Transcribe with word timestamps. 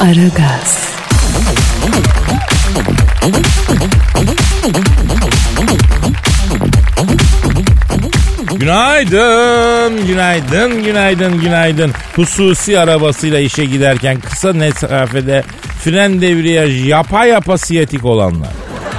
Aragaz, 0.00 0.82
Günaydın, 8.56 10.06
günaydın, 10.06 10.84
günaydın, 10.84 11.40
günaydın. 11.40 11.92
Hususi 12.16 12.78
arabasıyla 12.78 13.38
işe 13.40 13.64
giderken 13.64 14.20
kısa 14.20 14.52
mesafede 14.52 15.42
fren 15.84 16.20
devriyaj 16.20 16.88
yapa 16.88 17.26
yapa 17.26 17.58
siyatik 17.58 18.04
olanlar. 18.04 18.50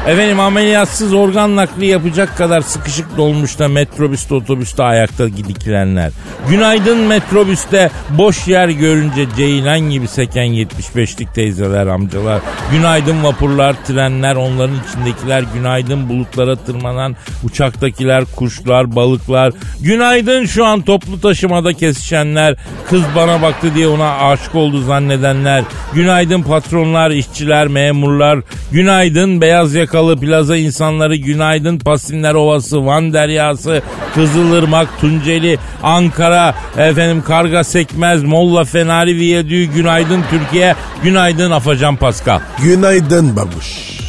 Efendim 0.07 0.39
ameliyatsız 0.39 1.13
organ 1.13 1.55
nakli 1.55 1.85
yapacak 1.85 2.37
kadar 2.37 2.61
sıkışık 2.61 3.17
dolmuşta 3.17 3.67
metrobüste 3.67 4.35
otobüste 4.35 4.83
ayakta 4.83 5.27
gidikilenler. 5.27 6.11
Günaydın 6.49 6.97
metrobüste 6.97 7.91
boş 8.09 8.47
yer 8.47 8.69
görünce 8.69 9.25
ceylan 9.37 9.79
gibi 9.79 10.07
seken 10.07 10.47
75'lik 10.47 11.33
teyzeler 11.33 11.87
amcalar. 11.87 12.41
Günaydın 12.71 13.23
vapurlar 13.23 13.75
trenler 13.87 14.35
onların 14.35 14.75
içindekiler. 14.89 15.43
Günaydın 15.53 16.09
bulutlara 16.09 16.55
tırmanan 16.55 17.15
uçaktakiler 17.43 18.23
kuşlar 18.35 18.95
balıklar. 18.95 19.53
Günaydın 19.81 20.45
şu 20.45 20.65
an 20.65 20.81
toplu 20.81 21.21
taşımada 21.21 21.73
kesişenler. 21.73 22.55
Kız 22.89 23.03
bana 23.15 23.41
baktı 23.41 23.75
diye 23.75 23.87
ona 23.87 24.17
aşık 24.17 24.55
oldu 24.55 24.81
zannedenler. 24.81 25.63
Günaydın 25.93 26.41
patronlar, 26.41 27.11
işçiler, 27.11 27.67
memurlar. 27.67 28.39
Günaydın 28.71 29.41
beyaz 29.41 29.75
yakalı 29.75 29.92
plaza 30.01 30.57
insanları. 30.57 31.15
Günaydın 31.15 31.79
Pasinler 31.79 32.33
Ovası, 32.33 32.85
Van 32.85 33.13
Deryası, 33.13 33.81
Kızılırmak, 34.15 34.99
Tunceli, 35.01 35.57
Ankara, 35.83 36.55
efendim 36.77 37.23
Karga 37.27 37.63
Sekmez, 37.63 38.23
Molla 38.23 38.63
Fenari 38.63 39.15
Viyadüğü. 39.15 39.63
Günaydın 39.65 40.23
Türkiye. 40.29 40.75
Günaydın 41.03 41.51
Afacan 41.51 41.95
Pascal. 41.95 42.39
Günaydın 42.63 43.35
babuş. 43.35 43.99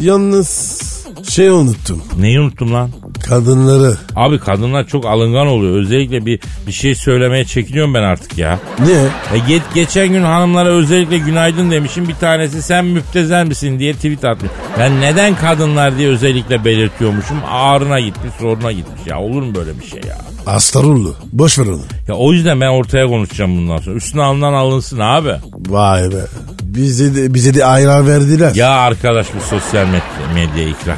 Yalnız 0.00 0.82
şey 1.28 1.48
unuttum. 1.48 2.02
Neyi 2.18 2.40
unuttum 2.40 2.74
lan? 2.74 2.90
Kadınları. 3.28 3.96
Abi 4.16 4.38
kadınlar 4.38 4.86
çok 4.86 5.06
alıngan 5.06 5.46
oluyor. 5.46 5.76
Özellikle 5.76 6.26
bir 6.26 6.40
bir 6.66 6.72
şey 6.72 6.94
söylemeye 6.94 7.44
çekiniyorum 7.44 7.94
ben 7.94 8.02
artık 8.02 8.38
ya. 8.38 8.58
Niye? 8.84 8.96
E 9.34 9.38
ge- 9.38 9.60
geçen 9.74 10.08
gün 10.08 10.22
hanımlara 10.22 10.68
özellikle 10.68 11.18
günaydın 11.18 11.70
demişim. 11.70 12.08
Bir 12.08 12.14
tanesi 12.14 12.62
sen 12.62 12.84
müptezel 12.84 13.46
misin 13.46 13.78
diye 13.78 13.92
tweet 13.94 14.24
atmış. 14.24 14.50
Ben 14.78 15.00
neden 15.00 15.34
kadınlar 15.36 15.98
diye 15.98 16.08
özellikle 16.08 16.64
belirtiyormuşum. 16.64 17.36
Ağrına 17.50 18.00
gitmiş, 18.00 18.32
soruna 18.40 18.72
gitmiş. 18.72 19.00
Ya 19.06 19.18
olur 19.20 19.42
mu 19.42 19.54
böyle 19.54 19.80
bir 19.80 19.86
şey 19.86 20.00
ya? 20.08 20.18
Astarullu. 20.46 21.14
Boş 21.32 21.58
ver 21.58 21.66
onu. 21.66 21.80
Ya 22.08 22.14
o 22.14 22.32
yüzden 22.32 22.60
ben 22.60 22.68
ortaya 22.68 23.06
konuşacağım 23.06 23.56
bundan 23.56 23.76
sonra. 23.78 23.96
Üstüne 23.96 24.22
alınan 24.22 24.52
alınsın 24.52 24.98
abi. 24.98 25.32
Vay 25.68 26.02
be. 26.10 26.16
Bize 26.62 27.14
de, 27.14 27.34
bize 27.34 27.54
de 27.54 27.64
ayran 27.64 28.06
verdiler. 28.08 28.54
Ya 28.54 28.70
arkadaş 28.70 29.26
bu 29.36 29.40
sosyal 29.40 29.86
med- 29.86 30.34
medyaya 30.34 30.68
ikrah 30.68 30.96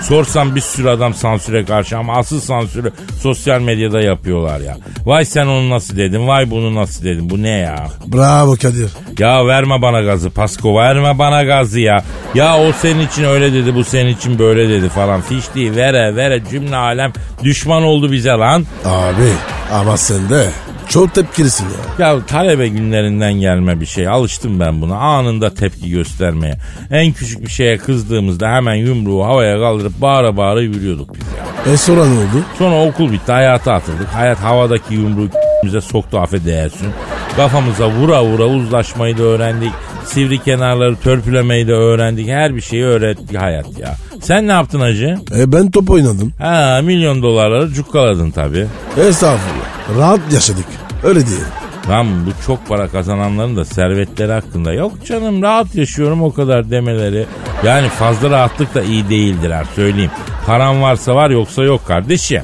Sorsam 0.00 0.54
bir 0.54 0.60
sürü 0.60 0.88
adam 0.88 1.14
sansüre 1.14 1.64
karşı 1.64 1.98
ama 1.98 2.16
asıl 2.16 2.40
sansürü 2.40 2.92
sosyal 3.22 3.60
medyada 3.60 4.00
yapıyorlar 4.00 4.60
ya. 4.60 4.76
Vay 5.04 5.24
sen 5.24 5.46
onu 5.46 5.70
nasıl 5.70 5.96
dedin, 5.96 6.28
vay 6.28 6.50
bunu 6.50 6.74
nasıl 6.74 7.04
dedin. 7.04 7.30
Bu 7.30 7.42
ne 7.42 7.48
ya? 7.48 7.86
Bravo 8.06 8.56
Kadir. 8.56 8.90
Ya 9.18 9.46
verme 9.46 9.82
bana 9.82 10.00
gazı 10.00 10.30
Pasko 10.30 10.76
verme 10.76 11.18
bana 11.18 11.42
gazı 11.44 11.80
ya. 11.80 12.04
Ya 12.34 12.58
o 12.58 12.72
senin 12.72 13.06
için 13.06 13.24
öyle 13.24 13.52
dedi 13.52 13.74
bu 13.74 13.84
senin 13.84 14.14
için 14.16 14.38
böyle 14.38 14.68
dedi 14.68 14.88
falan. 14.88 15.20
Fiş 15.20 15.54
değil 15.54 15.76
vere 15.76 16.16
vere 16.16 16.42
cümle 16.50 16.76
alem 16.76 17.12
düşman 17.44 17.82
oldu 17.82 18.12
bize 18.12 18.30
lan. 18.30 18.66
Abi 18.84 19.32
ama 19.72 19.96
sen 19.96 20.28
de 20.28 20.48
çok 20.90 21.14
tepkilisin 21.14 21.64
ya. 21.64 22.06
Ya 22.06 22.26
talebe 22.26 22.68
günlerinden 22.68 23.32
gelme 23.32 23.80
bir 23.80 23.86
şey. 23.86 24.08
Alıştım 24.08 24.60
ben 24.60 24.82
buna. 24.82 24.96
Anında 24.96 25.54
tepki 25.54 25.90
göstermeye. 25.90 26.56
En 26.90 27.12
küçük 27.12 27.42
bir 27.42 27.50
şeye 27.50 27.78
kızdığımızda 27.78 28.48
hemen 28.48 28.74
yumruğu 28.74 29.24
havaya 29.24 29.58
kaldırıp 29.58 30.00
bağıra 30.00 30.36
bağıra 30.36 30.60
yürüyorduk 30.60 31.14
biz 31.14 31.22
ya. 31.66 31.72
E 31.72 31.76
sonra 31.76 32.04
ne 32.06 32.18
oldu? 32.18 32.44
Sonra 32.58 32.84
okul 32.84 33.12
bitti 33.12 33.32
hayata 33.32 33.72
atıldık. 33.72 34.08
Hayat 34.08 34.38
havadaki 34.38 34.94
yumruğu 34.94 35.28
bize 35.64 35.80
soktu 35.80 36.18
affedersin. 36.18 36.88
Kafamıza 37.36 37.90
vura 37.90 38.24
vura 38.24 38.44
uzlaşmayı 38.44 39.18
da 39.18 39.22
öğrendik. 39.22 39.72
Sivri 40.04 40.38
kenarları 40.38 40.96
törpülemeyi 40.96 41.68
de 41.68 41.72
öğrendik. 41.72 42.28
Her 42.28 42.56
bir 42.56 42.60
şeyi 42.60 42.84
öğretti 42.84 43.38
hayat 43.38 43.78
ya. 43.78 43.94
Sen 44.22 44.48
ne 44.48 44.52
yaptın 44.52 44.80
hacı? 44.80 45.18
E 45.38 45.52
ben 45.52 45.70
top 45.70 45.90
oynadım. 45.90 46.32
Ha 46.38 46.80
milyon 46.84 47.22
dolarları 47.22 47.68
cukkaladın 47.72 48.30
tabii. 48.30 48.66
Estağfurullah. 49.08 49.59
Rahat 49.98 50.20
yaşadık. 50.32 50.64
Öyle 51.02 51.26
diyelim. 51.26 51.46
Lan 51.88 52.26
bu 52.26 52.30
çok 52.46 52.68
para 52.68 52.88
kazananların 52.88 53.56
da 53.56 53.64
servetleri 53.64 54.32
hakkında 54.32 54.72
yok 54.72 54.92
canım 55.06 55.42
rahat 55.42 55.74
yaşıyorum 55.74 56.22
o 56.22 56.32
kadar 56.32 56.70
demeleri. 56.70 57.26
Yani 57.64 57.88
fazla 57.88 58.30
rahatlık 58.30 58.74
da 58.74 58.82
iyi 58.82 59.08
değildir 59.08 59.50
ha 59.50 59.62
söyleyeyim. 59.74 60.10
Paran 60.46 60.82
varsa 60.82 61.14
var 61.14 61.30
yoksa 61.30 61.62
yok 61.62 61.86
kardeşim. 61.86 62.42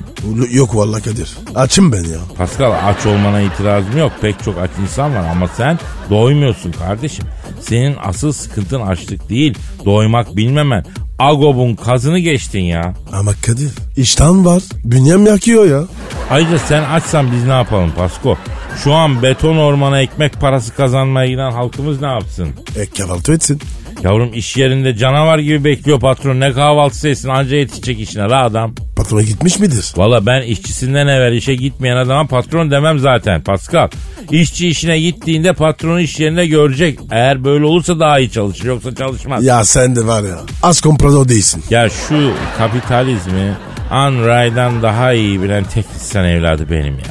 Yok 0.50 0.76
vallahi 0.76 1.02
Kadir. 1.02 1.36
Açım 1.54 1.92
ben 1.92 2.04
ya. 2.04 2.18
Pascal 2.38 2.72
aç 2.86 3.06
olmana 3.06 3.40
itirazım 3.40 3.98
yok. 3.98 4.12
Pek 4.20 4.44
çok 4.44 4.58
aç 4.58 4.70
insan 4.82 5.14
var 5.14 5.24
ama 5.30 5.48
sen 5.48 5.78
doymuyorsun 6.10 6.72
kardeşim. 6.72 7.24
Senin 7.60 7.96
asıl 8.04 8.32
sıkıntın 8.32 8.80
açlık 8.80 9.30
değil. 9.30 9.58
Doymak 9.84 10.36
bilmemen. 10.36 10.84
Agob'un 11.18 11.74
kazını 11.74 12.18
geçtin 12.18 12.60
ya. 12.60 12.94
Ama 13.12 13.32
Kadir 13.46 13.70
iştahım 13.96 14.44
var. 14.44 14.62
Bünyem 14.84 15.26
yakıyor 15.26 15.66
ya. 15.66 15.84
Ayrıca 16.30 16.58
sen 16.58 16.82
açsan 16.82 17.32
biz 17.32 17.44
ne 17.44 17.52
yapalım 17.52 17.92
Pasko? 17.96 18.36
Şu 18.84 18.94
an 18.94 19.22
beton 19.22 19.56
ormana 19.56 20.00
ekmek 20.00 20.40
parası 20.40 20.74
kazanmaya 20.74 21.28
giden 21.28 21.50
halkımız 21.52 22.00
ne 22.00 22.06
yapsın? 22.06 22.48
E 22.76 22.86
kahvaltı 22.86 23.32
etsin. 23.32 23.60
Yavrum 24.02 24.32
iş 24.34 24.56
yerinde 24.56 24.96
canavar 24.96 25.38
gibi 25.38 25.64
bekliyor 25.64 26.00
patron. 26.00 26.40
Ne 26.40 26.52
kahvaltısı 26.52 27.08
etsin 27.08 27.28
anca 27.28 27.56
yetişecek 27.56 28.00
işine 28.00 28.22
la 28.22 28.44
adam. 28.44 28.74
Patrona 28.96 29.22
gitmiş 29.22 29.58
midir? 29.58 29.92
Valla 29.96 30.26
ben 30.26 30.42
işçisinden 30.42 31.06
evvel 31.06 31.32
işe 31.32 31.54
gitmeyen 31.54 31.96
adama 31.96 32.26
patron 32.26 32.70
demem 32.70 32.98
zaten 32.98 33.42
Pascal. 33.42 33.88
İşçi 34.30 34.68
işine 34.68 35.00
gittiğinde 35.00 35.52
patronu 35.52 36.00
iş 36.00 36.20
yerinde 36.20 36.46
görecek. 36.46 36.98
Eğer 37.10 37.44
böyle 37.44 37.64
olursa 37.64 38.00
daha 38.00 38.18
iyi 38.18 38.30
çalışır 38.30 38.64
yoksa 38.64 38.94
çalışmaz. 38.94 39.44
Ya, 39.44 39.56
Ya 39.56 39.64
sen 39.64 39.96
de 39.96 40.06
var 40.06 40.22
ya 40.22 40.36
az 40.62 40.80
komprador 40.80 41.28
değilsin. 41.28 41.64
şu 42.08 42.30
kapitalizmi 42.58 43.52
Unray'dan 43.90 44.82
daha 44.82 45.12
iyi 45.12 45.42
bilen 45.42 45.64
tek 45.64 45.84
insan 45.94 46.24
evladı 46.24 46.70
benim 46.70 46.94
ya. 46.94 47.04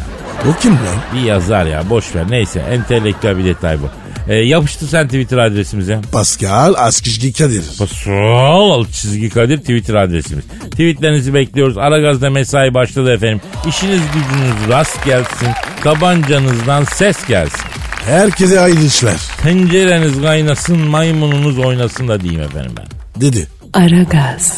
O 0.49 0.61
kim 0.61 0.71
lan? 0.71 0.79
Bir 1.15 1.19
yazar 1.21 1.65
ya 1.65 1.89
boş 1.89 2.15
ver 2.15 2.25
neyse 2.29 2.59
entelektüel 2.71 3.37
bir 3.37 3.45
detay 3.45 3.77
bu. 3.81 3.89
Ee, 4.27 4.35
yapıştır 4.35 4.87
sen 4.87 5.05
Twitter 5.07 5.37
adresimize. 5.37 6.01
Pascal 6.11 6.73
Askışki 6.77 7.33
Kadir. 7.33 7.63
Pascal 7.79 8.69
alt 8.71 8.91
çizgi 8.91 9.29
Kadir 9.29 9.57
Twitter 9.57 9.95
adresimiz. 9.95 10.45
Tweetlerinizi 10.71 11.33
bekliyoruz. 11.33 11.77
Aragaz'da 11.77 12.29
mesai 12.29 12.73
başladı 12.73 13.13
efendim. 13.13 13.41
İşiniz 13.67 14.01
gücünüz 14.13 14.69
rast 14.69 15.05
gelsin. 15.05 15.47
Tabancanızdan 15.83 16.83
ses 16.83 17.27
gelsin. 17.27 17.61
Herkese 18.05 18.59
hayırlı 18.59 18.85
işler. 18.85 19.17
Tencereniz 19.43 20.21
kaynasın, 20.21 20.77
maymununuz 20.79 21.59
oynasın 21.59 22.07
da 22.07 22.21
diyeyim 22.21 22.41
efendim 22.41 22.71
ben. 22.77 23.21
Dedi. 23.21 23.47
Aragaz, 23.73 24.53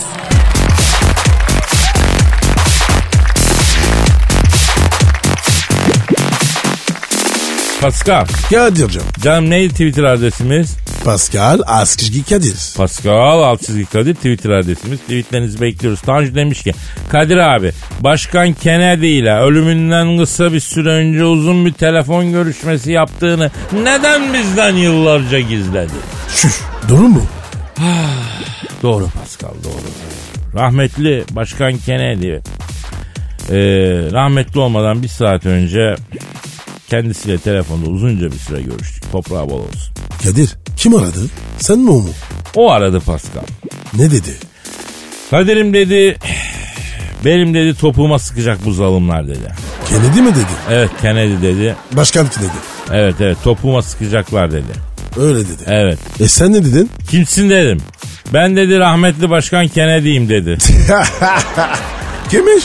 Pascal. 7.82 8.26
Kadir'cim. 8.50 9.02
Canım 9.24 9.50
neydi 9.50 9.72
Twitter 9.72 10.04
adresimiz? 10.04 10.78
Pascal 11.06 11.60
Askışki 11.66 12.24
Kadir. 12.24 12.56
Pascal 12.78 13.44
alt 13.44 13.62
çizgi 13.62 13.86
Kadir 13.86 14.16
Twitter 14.16 14.50
adresimiz. 14.50 15.00
Tweetlerinizi 15.00 15.62
bekliyoruz. 15.62 16.02
Tanju 16.02 16.36
demiş 16.36 16.64
ki 16.64 16.74
Kadir 17.10 17.38
abi 17.38 17.72
Başkan 18.00 18.54
Kennedy 18.54 19.20
ile 19.20 19.36
ölümünden 19.36 20.18
kısa 20.18 20.54
bir 20.54 20.60
süre 20.60 20.90
önce 20.90 21.26
uzun 21.26 21.66
bir 21.66 21.74
telefon 21.74 22.32
görüşmesi 22.32 22.92
yaptığını 22.92 23.52
neden 23.84 24.34
bizden 24.34 24.76
yıllarca 24.76 25.40
gizledi? 25.40 25.94
Şuş. 26.30 26.62
Doğru 26.90 27.08
mu? 27.08 27.26
Doğru 28.84 29.08
Pascal 29.20 29.64
doğru. 29.64 29.84
Rahmetli 30.56 31.24
Başkan 31.32 31.78
Kennedy 31.78 32.32
e, 33.50 33.58
rahmetli 34.12 34.60
olmadan 34.60 35.04
bir 35.04 35.08
saat 35.08 35.46
önce 35.46 35.96
Kendisiyle 36.90 37.38
telefonda 37.38 37.90
uzunca 37.90 38.32
bir 38.32 38.38
süre 38.38 38.62
görüştük. 38.62 39.12
Toprağı 39.12 39.50
bol 39.50 39.60
olsun. 39.60 39.94
Kadir 40.24 40.50
kim 40.78 40.96
aradı? 40.96 41.20
Sen 41.60 41.80
mi 41.80 41.90
o 41.90 41.94
mu? 42.02 42.10
O 42.56 42.72
aradı 42.72 43.00
Pascal. 43.00 43.42
Ne 43.94 44.12
dedi? 44.12 44.36
Kadir'im 45.32 45.74
dedi 45.74 46.18
benim 47.26 47.54
dedi 47.54 47.76
topuğuma 47.76 48.20
sıkacak 48.20 48.66
bu 48.66 48.72
zalimler 48.72 49.28
dedi. 49.28 49.54
Kennedy 49.90 50.22
mi 50.22 50.32
dedi? 50.36 50.46
Evet 50.70 50.90
Kennedy 51.02 51.42
dedi. 51.42 51.76
Başkan 51.92 52.28
Kennedy. 52.30 52.58
Evet 52.94 53.16
evet 53.20 53.38
topuğuma 53.44 53.82
sıkacaklar 53.82 54.52
dedi. 54.52 54.72
Öyle 55.18 55.40
dedi. 55.40 55.64
Evet. 55.66 56.00
E 56.20 56.28
sen 56.28 56.54
ne 56.54 56.66
dedin? 56.66 56.90
Kimsin 57.10 57.50
dedim. 57.50 57.82
Ben 58.34 58.56
dedi 58.56 58.80
rahmetli 58.80 59.30
başkan 59.30 59.68
Kennedy'yim 59.68 60.30
dedi. 60.30 60.58
Kimmiş? 62.30 62.64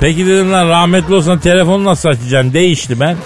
Peki 0.00 0.26
dedim 0.26 0.52
lan 0.52 0.68
rahmetli 0.68 1.14
olsan 1.14 1.38
telefonu 1.38 1.84
nasıl 1.84 2.08
açacaksın? 2.08 2.52
Değişti 2.52 3.00
ben. 3.00 3.16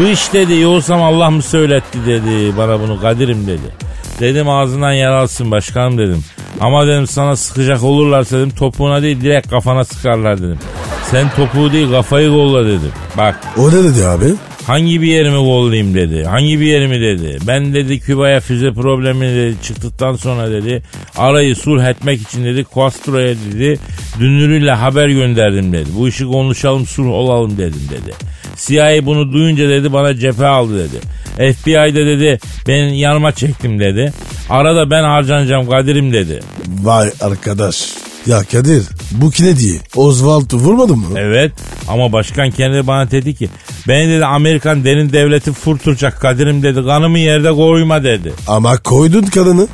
Bu 0.00 0.08
iş 0.08 0.32
dedi 0.32 0.54
yoğursam 0.54 1.02
Allah 1.02 1.30
mı 1.30 1.42
söyletti 1.42 1.98
dedi 2.06 2.56
bana 2.56 2.80
bunu 2.80 3.00
Kadir'im 3.00 3.46
dedi. 3.46 3.88
Dedim 4.20 4.48
ağzından 4.48 4.92
yer 4.92 5.10
alsın 5.10 5.50
başkanım 5.50 5.98
dedim. 5.98 6.24
Ama 6.60 6.86
dedim 6.86 7.06
sana 7.06 7.36
sıkacak 7.36 7.82
olurlarsa 7.82 8.38
dedim 8.38 8.50
topuğuna 8.50 9.02
değil 9.02 9.20
direkt 9.20 9.50
kafana 9.50 9.84
sıkarlar 9.84 10.38
dedim. 10.38 10.58
Sen 11.10 11.26
topuğu 11.36 11.72
değil 11.72 11.90
kafayı 11.90 12.30
kolla 12.30 12.66
dedim. 12.66 12.92
Bak 13.18 13.40
O 13.58 13.68
ne 13.68 13.84
dedi 13.84 14.06
abi? 14.06 14.34
hangi 14.66 15.02
bir 15.02 15.06
yerimi 15.06 15.36
kollayayım 15.36 15.94
dedi. 15.94 16.24
Hangi 16.24 16.60
bir 16.60 16.66
yerimi 16.66 17.00
dedi. 17.00 17.38
Ben 17.46 17.74
dedi 17.74 18.00
Küba'ya 18.00 18.40
füze 18.40 18.72
problemi 18.72 19.26
dedi, 19.26 19.56
çıktıktan 19.62 20.16
sonra 20.16 20.50
dedi. 20.50 20.82
Arayı 21.16 21.56
sulh 21.56 21.84
etmek 21.84 22.22
için 22.22 22.44
dedi 22.44 22.64
Castro'ya 22.76 23.34
dedi. 23.52 23.78
Dünürüyle 24.20 24.70
haber 24.70 25.08
gönderdim 25.08 25.72
dedi. 25.72 25.90
Bu 25.98 26.08
işi 26.08 26.24
konuşalım 26.24 26.86
sulh 26.86 27.12
olalım 27.12 27.58
dedim 27.58 27.82
dedi. 27.90 28.14
CIA 28.58 29.06
bunu 29.06 29.32
duyunca 29.32 29.68
dedi 29.68 29.92
bana 29.92 30.14
cephe 30.14 30.46
aldı 30.46 30.78
dedi. 30.78 31.00
FBI'de 31.54 32.06
dedi 32.06 32.38
ben 32.68 32.88
yanıma 32.88 33.32
çektim 33.32 33.80
dedi. 33.80 34.12
Arada 34.50 34.90
ben 34.90 35.02
harcanacağım 35.02 35.70
Kadir'im 35.70 36.12
dedi. 36.12 36.40
Vay 36.82 37.10
arkadaş. 37.20 37.88
Ya 38.26 38.44
Kadir 38.52 38.82
bu 39.10 39.30
Kennedy 39.30 39.72
Oswald 39.96 40.52
vurmadın 40.52 40.98
mı? 40.98 41.06
Evet 41.16 41.52
ama 41.88 42.12
başkan 42.12 42.50
kendi 42.50 42.86
bana 42.86 43.10
dedi 43.10 43.34
ki 43.34 43.48
beni 43.88 44.08
dedi 44.08 44.24
Amerikan 44.26 44.84
derin 44.84 45.12
devleti 45.12 45.52
fırtıracak 45.52 46.20
Kadir'im 46.20 46.62
dedi 46.62 46.84
kanımı 46.86 47.18
yerde 47.18 47.52
koyma 47.52 48.04
dedi. 48.04 48.32
Ama 48.46 48.76
koydun 48.76 49.22
kadını. 49.22 49.68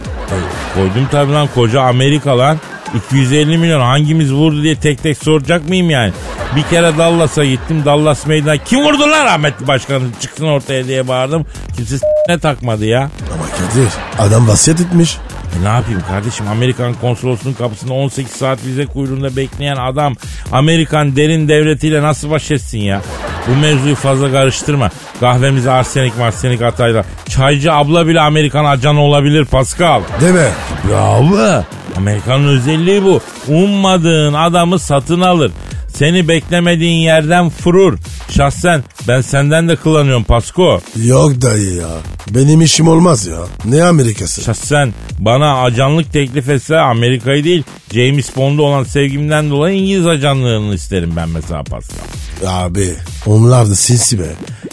Koydum 0.75 1.09
tabi 1.11 1.33
lan 1.33 1.49
koca 1.55 1.81
Amerika 1.81 2.39
lan. 2.39 2.59
250 2.95 3.59
milyon 3.59 3.81
hangimiz 3.81 4.33
vurdu 4.33 4.63
diye 4.63 4.77
tek 4.77 5.03
tek 5.03 5.19
soracak 5.19 5.69
mıyım 5.69 5.91
yani? 5.91 6.13
Bir 6.57 6.63
kere 6.63 6.99
Dallas'a 6.99 7.45
gittim 7.45 7.83
Dallas 7.85 8.27
meydanı. 8.27 8.59
Kim 8.65 8.85
vurdu 8.85 9.03
lan 9.03 9.25
rahmetli 9.25 9.67
başkanı 9.67 10.05
çıksın 10.21 10.45
ortaya 10.47 10.85
diye 10.87 11.09
bağırdım. 11.09 11.47
Kimse 11.77 11.97
ne 12.29 12.39
takmadı 12.39 12.87
ya. 12.87 13.01
Ama 13.35 13.45
Kadir 13.45 13.89
adam 14.19 14.49
vasiyet 14.49 14.81
etmiş. 14.81 15.19
E 15.61 15.65
ne 15.65 15.69
yapayım 15.69 16.03
kardeşim 16.09 16.49
Amerikan 16.49 16.95
konsolosluğunun 16.95 17.55
kapısında 17.55 17.93
18 17.93 18.33
saat 18.33 18.65
vize 18.65 18.87
kuyruğunda 18.87 19.37
bekleyen 19.37 19.77
adam 19.77 20.15
Amerikan 20.53 21.17
derin 21.17 21.49
devletiyle 21.49 22.03
nasıl 22.03 22.31
baş 22.31 22.51
etsin 22.51 22.79
ya? 22.79 23.03
Bu 23.49 23.61
mevzuyu 23.61 23.95
fazla 23.95 24.33
karıştırma. 24.33 24.91
Kahvemize 25.21 25.71
arsenik 25.71 26.19
marsenik 26.19 26.63
atayla. 26.63 27.05
Çaycı 27.29 27.73
abla 27.73 28.07
bile 28.07 28.21
Amerikan 28.21 28.65
ajanı 28.65 29.01
olabilir 29.01 29.45
Pascal. 29.45 30.01
Deme. 30.21 30.49
Bravo. 30.89 31.63
Amerikanın 31.97 32.49
özelliği 32.49 33.03
bu. 33.05 33.21
Ummadığın 33.49 34.35
adamı 34.35 34.79
satın 34.79 35.21
alır. 35.21 35.53
Seni 35.95 36.29
beklemediğin 36.29 37.01
yerden 37.01 37.49
fırır. 37.49 37.99
Şahsen 38.31 38.85
ben 39.09 39.21
senden 39.21 39.69
de 39.69 39.77
kullanıyorum 39.77 40.25
Pasko. 40.25 40.81
Yok 41.05 41.43
dayı 41.43 41.75
ya. 41.75 41.89
Benim 42.31 42.61
işim 42.61 42.89
olmaz 42.89 43.27
ya. 43.27 43.39
Ne 43.65 43.85
Amerikası? 43.85 44.43
Şahsen 44.43 44.95
bana 45.19 45.63
ajanlık 45.63 46.13
teklif 46.13 46.49
etse 46.49 46.79
Amerika'yı 46.79 47.45
değil 47.45 47.63
James 47.93 48.37
Bond'u 48.37 48.63
olan 48.63 48.85
sevgimden 48.85 49.51
dolayı 49.51 49.79
İngiliz 49.79 50.07
ajanlığını 50.07 50.75
isterim 50.75 51.13
ben 51.17 51.29
mesela 51.29 51.63
Pascal. 51.63 51.99
Abi 52.47 52.95
onlar 53.27 53.71
da 53.71 53.75
sinsi 53.75 54.19
be. 54.19 54.27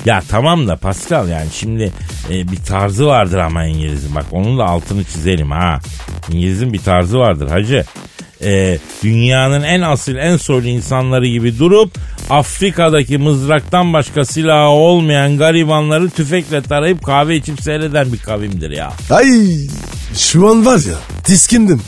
Ya 0.06 0.24
tamam 0.30 0.68
da 0.68 0.76
Pascal 0.76 1.30
yani 1.30 1.48
şimdi 1.54 1.92
e, 2.30 2.52
bir 2.52 2.58
tarzı 2.58 3.06
vardır 3.06 3.38
ama 3.38 3.66
İngiliz'in. 3.66 4.16
Bak 4.16 4.26
onun 4.32 4.60
da 4.60 4.66
altını 4.66 5.04
çizelim 5.04 5.52
ha. 5.52 5.80
İngiliz'in 6.32 6.74
bir 6.74 6.80
tarzı 6.80 7.20
vardır 7.20 7.50
hacı. 7.50 7.86
E, 8.44 8.78
dünyanın 9.04 9.64
en 9.64 9.82
asil 9.82 10.16
en 10.16 10.38
soylu 10.38 10.68
insanları 10.68 11.28
gibi 11.28 11.60
durup 11.60 11.92
Afrika'daki 12.30 13.18
mızraktan 13.18 13.94
başka 13.94 14.26
silahı 14.26 14.70
olmayan 14.70 15.38
garibanları 15.38 16.10
tüfekle 16.10 16.62
tarayıp 16.62 17.04
kahve 17.06 17.36
içip 17.36 17.62
seyreden 17.62 18.14
bir 18.14 18.18
kavimdir 18.20 18.72
ya. 18.72 18.94
Ay 19.10 19.28
şu 20.18 20.50
an 20.50 20.66
var 20.66 20.78
ya 20.78 20.98
tiskindim. 21.24 21.82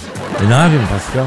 E 0.45 0.49
ne 0.49 0.53
yapayım 0.53 0.83
Pascal? 0.89 1.25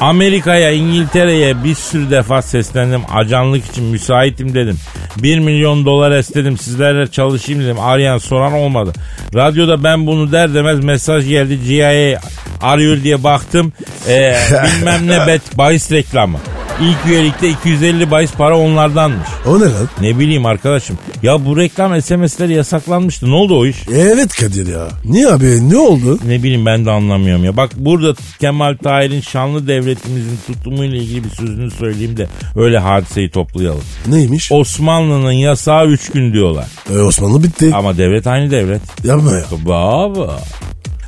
Amerika'ya, 0.00 0.70
İngiltere'ye 0.70 1.64
bir 1.64 1.74
sürü 1.74 2.10
defa 2.10 2.42
seslendim. 2.42 3.02
Ajanlık 3.14 3.66
için 3.66 3.84
müsaitim 3.84 4.54
dedim. 4.54 4.78
1 5.16 5.38
milyon 5.38 5.86
dolar 5.86 6.18
istedim 6.18 6.58
sizlerle 6.58 7.06
çalışayım 7.06 7.64
dedim. 7.64 7.80
Arayan 7.80 8.18
soran 8.18 8.52
olmadı. 8.52 8.92
Radyoda 9.34 9.84
ben 9.84 10.06
bunu 10.06 10.32
der 10.32 10.54
demez 10.54 10.84
mesaj 10.84 11.28
geldi. 11.28 11.58
CIA 11.66 12.20
arıyor 12.62 13.02
diye 13.02 13.24
baktım. 13.24 13.72
Ee, 14.08 14.36
bilmem 14.78 15.08
ne 15.08 15.26
bet 15.26 15.58
bahis 15.58 15.92
reklamı. 15.92 16.38
İlk 16.80 17.06
üyelikte 17.12 17.48
250 17.48 18.10
bahis 18.10 18.32
para 18.32 18.58
onlardanmış. 18.58 19.28
O 19.46 19.60
ne 19.60 19.64
lan? 19.64 19.88
Ne 20.00 20.18
bileyim 20.18 20.46
arkadaşım. 20.46 20.98
Ya 21.22 21.46
bu 21.46 21.56
reklam 21.56 22.02
SMS'leri 22.02 22.52
yasaklanmıştı. 22.54 23.30
Ne 23.30 23.34
oldu 23.34 23.58
o 23.58 23.66
iş? 23.66 23.76
Evet 23.94 24.36
Kadir 24.40 24.66
ya. 24.66 24.88
Niye 25.04 25.28
abi 25.28 25.70
ne 25.70 25.76
oldu? 25.76 26.18
Ne 26.26 26.42
bileyim 26.42 26.66
ben 26.66 26.84
de 26.86 26.90
anlamıyorum 26.90 27.44
ya. 27.44 27.56
Bak 27.56 27.70
burada 27.76 28.14
Kemal 28.40 28.76
Tahir'in 28.82 29.20
şanlı 29.20 29.66
devletimizin 29.68 30.38
tutumuyla 30.46 30.96
ilgili 30.98 31.24
bir 31.24 31.30
sözünü 31.30 31.70
söyleyeyim 31.70 32.16
de 32.16 32.28
öyle 32.56 32.78
hadiseyi 32.78 33.30
toplayalım. 33.30 33.82
Neymiş? 34.06 34.52
Osmanlı'nın 34.52 35.32
yasağı 35.32 35.86
3 35.86 36.10
gün 36.10 36.32
diyorlar. 36.32 36.66
E, 36.94 36.98
Osmanlı 36.98 37.42
bitti. 37.42 37.70
Ama 37.74 37.96
devlet 37.98 38.26
aynı 38.26 38.50
devlet. 38.50 38.82
Yapma 39.04 39.32
ya. 39.32 39.44
Baba. 39.64 40.38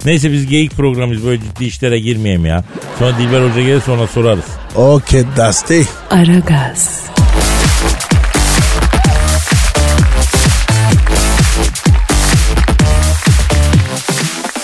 Neyse 0.05 0.33
biz 0.33 0.47
geyik 0.47 0.73
programıyız 0.77 1.25
böyle 1.27 1.43
ciddi 1.43 1.65
işlere 1.65 1.99
girmeyeyim 1.99 2.47
ya. 2.47 2.65
Sonra 2.99 3.19
Dilber 3.19 3.51
Hoca 3.51 3.61
gelir 3.61 3.81
sonra 3.81 4.07
sorarız. 4.07 4.45
Okay 4.77 5.25
Dusty. 5.37 5.81
Aragaz, 6.11 7.01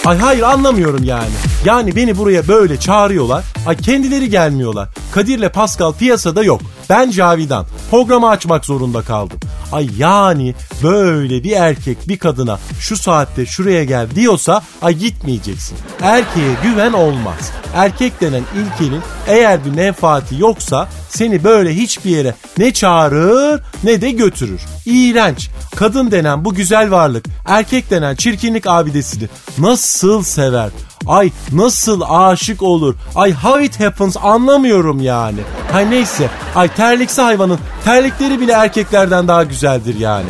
Ay 0.05 0.19
hayır 0.19 0.43
anlamıyorum 0.43 1.05
yani. 1.05 1.31
Yani 1.65 1.97
beni 1.97 2.19
buraya 2.19 2.49
böyle 2.49 2.81
çağırıyorlar. 2.81 3.45
Ay 3.67 3.77
kendileri 3.77 4.31
gelmiyorlar. 4.31 4.89
Kadir'le 5.13 5.49
Pascal 5.49 5.93
piyasada 5.93 6.43
yok. 6.43 6.61
Ben 6.91 7.11
Cavidan. 7.11 7.67
Programı 7.91 8.29
açmak 8.29 8.65
zorunda 8.65 9.03
kaldım. 9.03 9.39
Ay 9.73 9.89
yani 9.99 10.55
böyle 10.83 11.45
bir 11.45 11.53
erkek 11.53 12.09
bir 12.09 12.19
kadına 12.19 12.59
şu 12.81 12.97
saatte 12.97 13.47
şuraya 13.47 13.85
gel 13.85 14.07
diyorsa 14.15 14.63
ay 14.83 14.95
gitmeyeceksin. 14.95 15.79
Erkeğe 16.03 16.55
güven 16.63 16.93
olmaz. 16.93 17.53
Erkek 17.75 18.21
denen 18.21 18.43
ilkelin 18.55 19.03
eğer 19.27 19.65
bir 19.65 19.71
menfaati 19.71 20.35
yoksa 20.39 20.89
seni 21.09 21.45
böyle 21.45 21.77
hiçbir 21.77 22.11
yere 22.11 22.35
ne 22.59 22.73
çağırır 22.73 23.63
ne 23.85 24.01
de 24.01 24.11
götürür. 24.11 24.61
İğrenç. 24.87 25.51
Kadın 25.77 26.11
denen 26.11 26.45
bu 26.45 26.55
güzel 26.55 26.91
varlık, 26.91 27.25
erkek 27.47 27.91
denen 27.91 28.15
çirkinlik 28.15 28.67
abidesini 28.67 29.29
nasıl 29.59 30.23
sever? 30.23 30.71
Ay 31.07 31.31
nasıl 31.53 32.01
aşık 32.09 32.63
olur? 32.63 32.95
Ay 33.15 33.33
how 33.33 33.65
it 33.65 33.81
happens 33.81 34.17
anlamıyorum 34.23 35.01
yani. 35.01 35.39
Hay 35.73 35.91
neyse. 35.91 36.29
Ay 36.57 36.69
terliksi 36.69 37.23
hayvanın 37.23 37.59
terlikleri 37.85 38.41
bile 38.41 38.53
erkeklerden 38.53 39.29
daha 39.29 39.45
güzeldir 39.45 39.99
yani. 39.99 40.29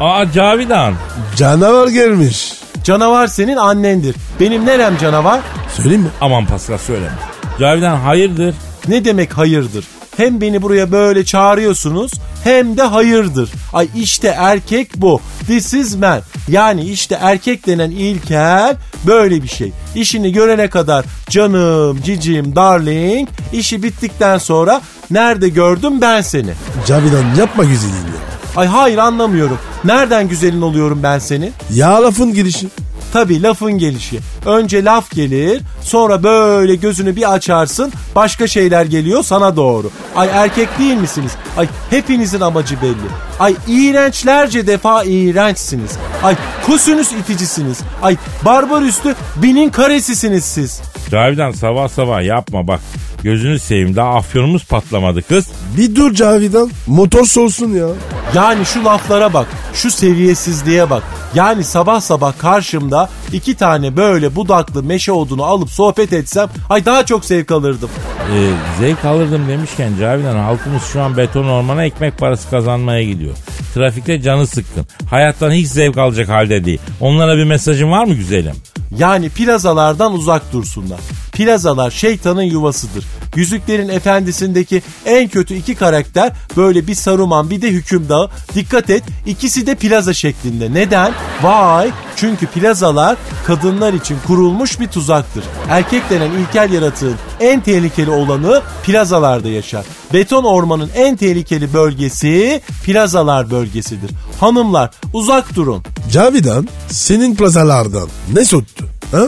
Aa 0.00 0.32
Cavidan. 0.32 0.94
Canavar 1.36 1.88
gelmiş. 1.88 2.52
Canavar 2.84 3.26
senin 3.26 3.56
annendir. 3.56 4.16
Benim 4.40 4.66
nerem 4.66 4.98
canavar? 4.98 5.40
Söyleyeyim 5.76 6.02
mi? 6.02 6.08
Aman 6.20 6.46
Pascal 6.46 6.78
söyleme. 6.78 7.12
Cavidan 7.60 7.96
hayırdır? 7.96 8.54
Ne 8.88 9.04
demek 9.04 9.38
hayırdır? 9.38 9.84
Hem 10.20 10.40
beni 10.40 10.62
buraya 10.62 10.92
böyle 10.92 11.24
çağırıyorsunuz 11.24 12.12
hem 12.44 12.76
de 12.76 12.82
hayırdır. 12.82 13.50
Ay 13.72 13.88
işte 13.96 14.28
erkek 14.28 14.96
bu. 14.96 15.20
This 15.46 15.74
is 15.74 15.96
man. 15.96 16.20
Yani 16.48 16.84
işte 16.84 17.18
erkek 17.20 17.66
denen 17.66 17.90
ilkel 17.90 18.76
böyle 19.06 19.42
bir 19.42 19.48
şey. 19.48 19.72
İşini 19.94 20.32
görene 20.32 20.70
kadar 20.70 21.04
canım, 21.30 22.02
cicim, 22.02 22.56
darling. 22.56 23.28
işi 23.52 23.82
bittikten 23.82 24.38
sonra 24.38 24.80
nerede 25.10 25.48
gördüm 25.48 26.00
ben 26.00 26.20
seni? 26.20 26.52
Cavidan 26.86 27.34
yapma 27.38 27.64
güzelliğini 27.64 28.06
ya. 28.06 28.56
Ay 28.56 28.66
hayır 28.66 28.98
anlamıyorum. 28.98 29.58
Nereden 29.84 30.28
güzelin 30.28 30.62
oluyorum 30.62 31.00
ben 31.02 31.18
senin? 31.18 31.52
Ya 31.72 32.02
lafın 32.02 32.34
girişi. 32.34 32.68
Tabi 33.12 33.42
lafın 33.42 33.72
gelişi. 33.72 34.20
Önce 34.46 34.84
laf 34.84 35.10
gelir 35.10 35.62
sonra 35.82 36.22
böyle 36.22 36.74
gözünü 36.74 37.16
bir 37.16 37.32
açarsın 37.34 37.92
başka 38.14 38.46
şeyler 38.46 38.84
geliyor 38.84 39.22
sana 39.22 39.56
doğru. 39.56 39.90
Ay 40.16 40.28
erkek 40.32 40.78
değil 40.78 40.94
misiniz? 40.94 41.32
Ay 41.56 41.68
hepinizin 41.90 42.40
amacı 42.40 42.82
belli. 42.82 43.10
Ay 43.38 43.54
iğrençlerce 43.68 44.66
defa 44.66 45.04
iğrençsiniz. 45.04 45.90
Ay 46.22 46.36
kusunuz 46.66 47.12
iticisiniz. 47.12 47.78
Ay 48.02 48.16
barbar 48.44 48.82
üstü 48.82 49.14
binin 49.36 49.70
karesisiniz 49.70 50.44
siz. 50.44 50.80
Cavidan 51.10 51.50
sabah 51.50 51.88
sabah 51.88 52.22
yapma 52.22 52.66
bak. 52.68 52.80
Gözünü 53.22 53.58
seveyim 53.58 53.96
daha 53.96 54.14
afyonumuz 54.14 54.64
patlamadı 54.64 55.22
kız. 55.22 55.46
Bir 55.76 55.96
dur 55.96 56.14
Cavidan. 56.14 56.70
Motor 56.86 57.24
solsun 57.24 57.74
ya. 57.74 57.86
Yani 58.34 58.66
şu 58.66 58.84
laflara 58.84 59.32
bak, 59.34 59.46
şu 59.74 59.90
seviyesizliğe 59.90 60.90
bak. 60.90 61.02
Yani 61.34 61.64
sabah 61.64 62.00
sabah 62.00 62.38
karşımda 62.38 63.08
iki 63.32 63.54
tane 63.54 63.96
böyle 63.96 64.36
budaklı 64.36 64.82
meşe 64.82 65.12
odunu 65.12 65.44
alıp 65.44 65.70
sohbet 65.70 66.12
etsem 66.12 66.48
ay 66.70 66.84
daha 66.86 67.06
çok 67.06 67.24
zevk 67.24 67.50
alırdım. 67.50 67.90
Ee, 68.34 68.50
zevk 68.80 69.04
alırdım 69.04 69.48
demişken 69.48 69.92
Cavidan 70.00 70.36
halkımız 70.36 70.82
şu 70.92 71.02
an 71.02 71.16
beton 71.16 71.44
ormana 71.48 71.84
ekmek 71.84 72.18
parası 72.18 72.50
kazanmaya 72.50 73.02
gidiyor. 73.02 73.34
Trafikte 73.74 74.22
canı 74.22 74.46
sıkkın. 74.46 74.86
Hayattan 75.10 75.50
hiç 75.50 75.66
zevk 75.66 75.98
alacak 75.98 76.28
halde 76.28 76.64
değil. 76.64 76.80
Onlara 77.00 77.36
bir 77.36 77.44
mesajın 77.44 77.90
var 77.90 78.04
mı 78.04 78.14
güzelim? 78.14 78.54
Yani 78.98 79.28
plazalardan 79.28 80.12
uzak 80.12 80.52
dursunlar. 80.52 81.00
Plazalar 81.32 81.90
şeytanın 81.90 82.42
yuvasıdır. 82.42 83.04
Yüzüklerin 83.36 83.88
Efendisi'ndeki 83.88 84.82
en 85.06 85.28
kötü 85.28 85.54
iki 85.54 85.74
karakter 85.74 86.32
böyle 86.56 86.86
bir 86.86 86.94
Saruman 86.94 87.50
bir 87.50 87.62
de 87.62 87.68
Hükümdağ. 87.68 88.30
Dikkat 88.54 88.90
et 88.90 89.02
ikisi 89.26 89.66
de 89.66 89.74
plaza 89.74 90.14
şeklinde. 90.14 90.74
Neden? 90.74 91.12
Vay 91.42 91.90
çünkü 92.16 92.46
plazalar 92.46 93.16
kadınlar 93.46 93.92
için 93.92 94.16
kurulmuş 94.26 94.80
bir 94.80 94.88
tuzaktır. 94.88 95.44
Erkek 95.68 96.10
denen 96.10 96.30
ilkel 96.30 96.72
yaratığın 96.72 97.14
en 97.40 97.60
tehlikeli 97.60 98.10
olanı 98.10 98.62
plazalarda 98.82 99.48
yaşar. 99.48 99.84
Beton 100.12 100.44
ormanın 100.44 100.90
en 100.94 101.16
tehlikeli 101.16 101.74
bölgesi 101.74 102.60
plazalar 102.84 103.50
bölgesidir. 103.50 104.10
Hanımlar 104.40 104.90
uzak 105.12 105.56
durun. 105.56 105.82
Cavidan 106.12 106.68
senin 106.88 107.34
plazalardan 107.36 108.08
ne 108.34 108.44
soktu? 108.44 108.84
Ha? 109.12 109.26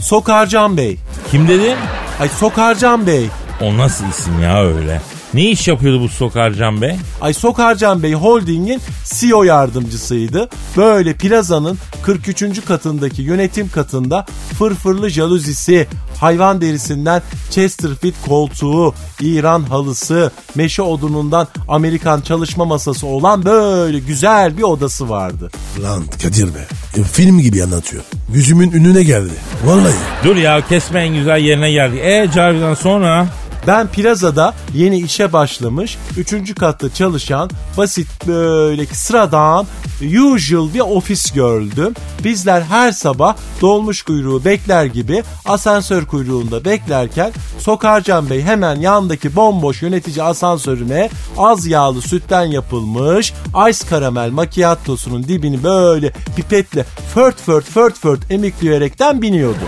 Sokarcan 0.00 0.76
Bey. 0.76 0.98
Kim 1.30 1.48
dedi? 1.48 1.76
Ay 2.20 2.28
Sokarcan 2.28 3.06
Bey. 3.06 3.28
O 3.60 3.76
nasıl 3.78 4.04
isim 4.08 4.42
ya 4.42 4.64
öyle? 4.64 5.00
Ne 5.34 5.42
iş 5.50 5.68
yapıyordu 5.68 6.00
bu 6.00 6.08
Sokarcan 6.08 6.80
Bey? 6.82 6.96
Ay 7.20 7.34
Sokarcan 7.34 8.02
Bey 8.02 8.12
Holding'in 8.14 8.80
CEO 9.04 9.42
yardımcısıydı. 9.42 10.48
Böyle 10.76 11.14
plazanın 11.14 11.78
43. 12.02 12.64
katındaki 12.64 13.22
yönetim 13.22 13.68
katında 13.68 14.26
fırfırlı 14.58 15.10
jaluzisi, 15.10 15.86
hayvan 16.20 16.60
derisinden 16.60 17.22
Chesterfield 17.50 18.14
koltuğu, 18.26 18.94
İran 19.20 19.62
halısı, 19.62 20.32
meşe 20.54 20.82
odunundan 20.82 21.48
Amerikan 21.68 22.20
çalışma 22.20 22.64
masası 22.64 23.06
olan 23.06 23.44
böyle 23.44 23.98
güzel 23.98 24.58
bir 24.58 24.62
odası 24.62 25.08
vardı. 25.08 25.50
Lan 25.82 26.02
Kadir 26.22 26.46
be. 26.54 26.66
e, 26.96 27.02
film 27.02 27.40
gibi 27.40 27.64
anlatıyor. 27.64 28.02
Gözümün 28.34 28.72
önüne 28.72 29.02
geldi. 29.02 29.32
Vallahi. 29.64 29.94
Dur 30.24 30.36
ya 30.36 30.60
kesme 30.68 31.00
en 31.00 31.14
güzel 31.14 31.38
yerine 31.38 31.70
geldik. 31.72 32.00
E 32.04 32.28
Cavidan 32.34 32.74
sonra? 32.74 33.26
Ben 33.66 33.86
plazada 33.86 34.54
yeni 34.74 34.98
işe 34.98 35.32
başlamış, 35.32 35.98
üçüncü 36.16 36.54
katta 36.54 36.94
çalışan 36.94 37.50
basit 37.76 38.08
böyle 38.26 38.86
sıradan 38.86 39.66
usual 40.02 40.74
bir 40.74 40.80
ofis 40.80 41.32
gördüm. 41.32 41.94
Bizler 42.24 42.62
her 42.62 42.92
sabah 42.92 43.36
dolmuş 43.60 44.02
kuyruğu 44.02 44.44
bekler 44.44 44.84
gibi 44.84 45.22
asansör 45.44 46.06
kuyruğunda 46.06 46.64
beklerken 46.64 47.32
Sokarcan 47.58 48.30
Bey 48.30 48.42
hemen 48.42 48.76
yandaki 48.76 49.36
bomboş 49.36 49.82
yönetici 49.82 50.22
asansörüne 50.22 51.10
az 51.38 51.66
yağlı 51.66 52.02
sütten 52.02 52.44
yapılmış 52.44 53.32
ice 53.70 53.88
karamel 53.88 54.30
macchiatosunun 54.30 55.24
dibini 55.24 55.62
böyle 55.64 56.12
pipetle 56.36 56.84
fört 57.14 57.40
fört 57.40 57.64
fört 57.64 57.98
fört 57.98 58.30
emikleyerekten 58.30 59.22
biniyordu. 59.22 59.64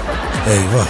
Eyvah. 0.49 0.87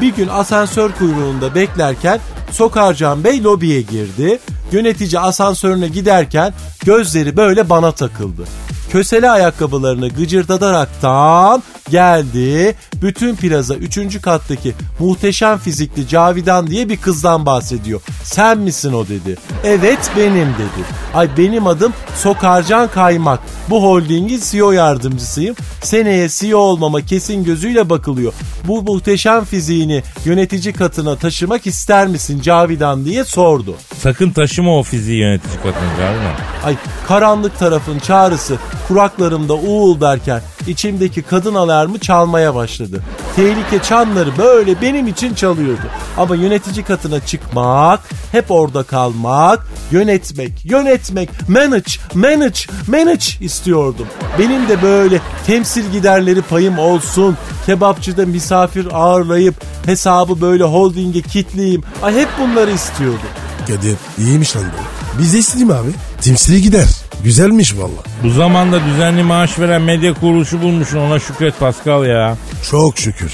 Bir 0.00 0.14
gün 0.14 0.28
asansör 0.28 0.92
kuyruğunda 0.92 1.54
beklerken 1.54 2.20
Sokarcan 2.50 3.24
Bey 3.24 3.42
lobiye 3.42 3.80
girdi. 3.80 4.38
Yönetici 4.72 5.20
asansörüne 5.20 5.88
giderken 5.88 6.52
gözleri 6.84 7.36
böyle 7.36 7.68
bana 7.70 7.92
takıldı. 7.92 8.44
Kösele 8.92 9.30
ayakkabılarını 9.30 10.08
gıcırdataraktan 10.08 11.62
geldi. 11.90 12.74
Bütün 13.02 13.36
plaza 13.36 13.74
3. 13.74 14.20
kattaki 14.22 14.74
muhteşem 14.98 15.58
fizikli 15.58 16.08
Cavidan 16.08 16.66
diye 16.66 16.88
bir 16.88 16.96
kızdan 16.96 17.46
bahsediyor. 17.46 18.00
Sen 18.24 18.58
misin 18.58 18.92
o 18.92 19.08
dedi. 19.08 19.36
Evet 19.64 20.10
benim 20.16 20.48
dedi. 20.48 20.86
Ay 21.14 21.28
benim 21.38 21.66
adım 21.66 21.92
Sokarcan 22.16 22.88
Kaymak. 22.88 23.40
Bu 23.70 23.82
holdingin 23.82 24.40
CEO 24.50 24.72
yardımcısıyım. 24.72 25.56
Seneye 25.82 26.28
CEO 26.28 26.58
olmama 26.58 27.00
kesin 27.00 27.44
gözüyle 27.44 27.90
bakılıyor. 27.90 28.32
Bu 28.64 28.82
muhteşem 28.82 29.44
fiziğini 29.44 30.02
yönetici 30.24 30.72
katına 30.72 31.16
taşımak 31.16 31.66
ister 31.66 32.06
misin 32.06 32.40
Cavidan 32.40 33.04
diye 33.04 33.24
sordu. 33.24 33.74
Sakın 33.98 34.30
taşıma 34.30 34.78
o 34.78 34.82
fiziği 34.82 35.20
yönetici 35.20 35.56
katını 35.56 35.90
Cavidan. 35.98 36.34
Ay 36.64 36.76
karanlık 37.08 37.58
tarafın 37.58 37.98
çağrısı 37.98 38.56
kulaklarımda 38.88 39.54
uğul 39.54 40.00
derken 40.00 40.42
içimdeki 40.66 41.22
kadın 41.22 41.54
alarmı 41.54 41.98
çalmaya 41.98 42.54
başladı. 42.54 43.02
Tehlike 43.36 43.82
çanları 43.82 44.38
böyle 44.38 44.82
benim 44.82 45.06
için 45.06 45.34
çalıyordu. 45.34 45.80
Ama 46.16 46.36
yönetici 46.36 46.84
katına 46.84 47.20
çıkmak, 47.26 48.00
hep 48.32 48.50
orada 48.50 48.82
kalmak, 48.82 49.66
yönetmek, 49.90 50.64
yönetmek, 50.64 51.48
manage, 51.48 51.92
manage, 52.14 52.60
manage 52.88 53.26
istiyordum. 53.40 54.06
Benim 54.38 54.68
de 54.68 54.82
böyle 54.82 55.20
temsil 55.46 55.90
giderleri 55.92 56.42
payım 56.42 56.78
olsun, 56.78 57.36
kebapçıda 57.66 58.26
misafir 58.26 58.88
ağırlayıp 58.92 59.54
hesabı 59.86 60.40
böyle 60.40 60.64
holdinge 60.64 61.22
kitleyeyim. 61.22 61.82
Ay 62.02 62.14
hep 62.14 62.28
bunları 62.40 62.70
istiyordum. 62.70 63.20
Kadir 63.66 63.96
iyiymiş 64.18 64.56
lan 64.56 64.64
bu. 64.64 65.18
Biz 65.18 65.32
de 65.32 65.38
istedim 65.38 65.70
abi. 65.70 65.90
Timsili 66.20 66.62
gider. 66.62 67.05
Güzelmiş 67.24 67.76
valla. 67.76 68.02
Bu 68.24 68.30
zamanda 68.30 68.84
düzenli 68.84 69.22
maaş 69.22 69.58
veren 69.58 69.82
medya 69.82 70.14
kuruluşu 70.14 70.62
bulmuşsun 70.62 70.98
ona 70.98 71.18
şükret 71.18 71.60
Pascal 71.60 72.06
ya. 72.06 72.36
Çok 72.70 72.98
şükür. 72.98 73.32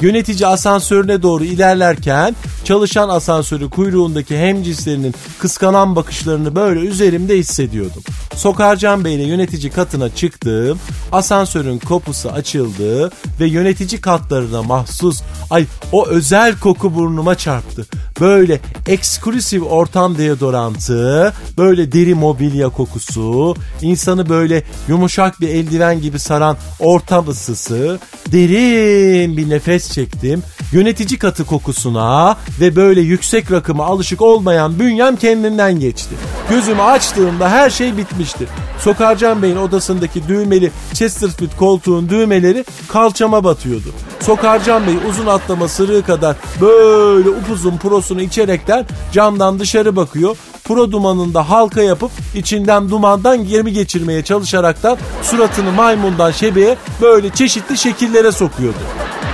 Yönetici 0.00 0.46
asansörüne 0.46 1.22
doğru 1.22 1.44
ilerlerken 1.44 2.36
çalışan 2.64 3.08
asansörü 3.08 3.70
kuyruğundaki 3.70 4.38
hemcinslerinin 4.38 5.14
kıskanan 5.38 5.96
bakışlarını 5.96 6.54
böyle 6.54 6.80
üzerimde 6.80 7.38
hissediyordum. 7.38 8.02
Sokarcan 8.34 9.04
Bey 9.04 9.14
ile 9.14 9.22
yönetici 9.22 9.70
katına 9.70 10.14
çıktım. 10.14 10.78
Asansörün 11.12 11.78
kopusu 11.78 12.30
açıldı 12.30 13.10
ve 13.40 13.46
yönetici 13.46 14.00
katlarına 14.00 14.62
mahsus 14.62 15.22
ay 15.50 15.66
o 15.92 16.06
özel 16.06 16.58
koku 16.58 16.94
burnuma 16.94 17.34
çarptı. 17.34 17.86
Böyle 18.20 18.60
eksklusif 18.86 19.62
ortam 19.62 20.18
deodorantı, 20.18 21.32
böyle 21.58 21.92
deri 21.92 22.14
mobilya 22.14 22.68
kokusu, 22.68 23.56
insanı 23.82 24.28
böyle 24.28 24.62
yumuşak 24.88 25.40
bir 25.40 25.48
eldiven 25.48 26.00
gibi 26.00 26.18
saran 26.18 26.56
ortam 26.80 27.28
ısısı, 27.28 27.98
derin 28.32 29.36
bir 29.36 29.50
nefes 29.50 29.92
çektim. 29.92 30.42
Yönetici 30.72 31.18
katı 31.18 31.44
kokusuna 31.44 32.36
ve 32.60 32.76
böyle 32.76 33.00
yüksek 33.00 33.52
rakıma 33.52 33.84
alışık 33.84 34.22
olmayan 34.22 34.78
bünyem 34.78 35.16
kendinden 35.16 35.80
geçti. 35.80 36.14
Gözümü 36.50 36.82
açtığımda 36.82 37.50
her 37.50 37.70
şey 37.70 37.96
bitmişti. 37.96 38.46
Sokarcan 38.80 39.42
Bey'in 39.42 39.56
odasındaki 39.56 40.28
düğmeli 40.28 40.70
Chesterfield 40.92 41.56
koltuğun 41.58 42.08
düğmeleri 42.08 42.64
kalçama 42.88 43.44
batıyordu. 43.44 43.88
Sokarcan 44.20 44.86
Bey 44.86 44.94
uzun 45.10 45.26
atlama 45.26 45.68
sırığı 45.68 46.02
kadar 46.02 46.36
böyle 46.60 47.28
upuzun 47.28 47.76
prosunu 48.04 48.22
içerekten 48.22 48.86
camdan 49.12 49.58
dışarı 49.58 49.96
bakıyor. 49.96 50.36
Pro 50.64 50.92
dumanında 50.92 51.50
halka 51.50 51.82
yapıp 51.82 52.10
içinden 52.34 52.90
dumandan 52.90 53.48
gemi 53.48 53.72
geçirmeye 53.72 54.24
çalışaraktan 54.24 54.98
suratını 55.22 55.72
maymundan 55.72 56.30
şebeğe 56.30 56.76
böyle 57.00 57.30
çeşitli 57.30 57.78
şekillere 57.78 58.32
sokuyordu. 58.32 58.78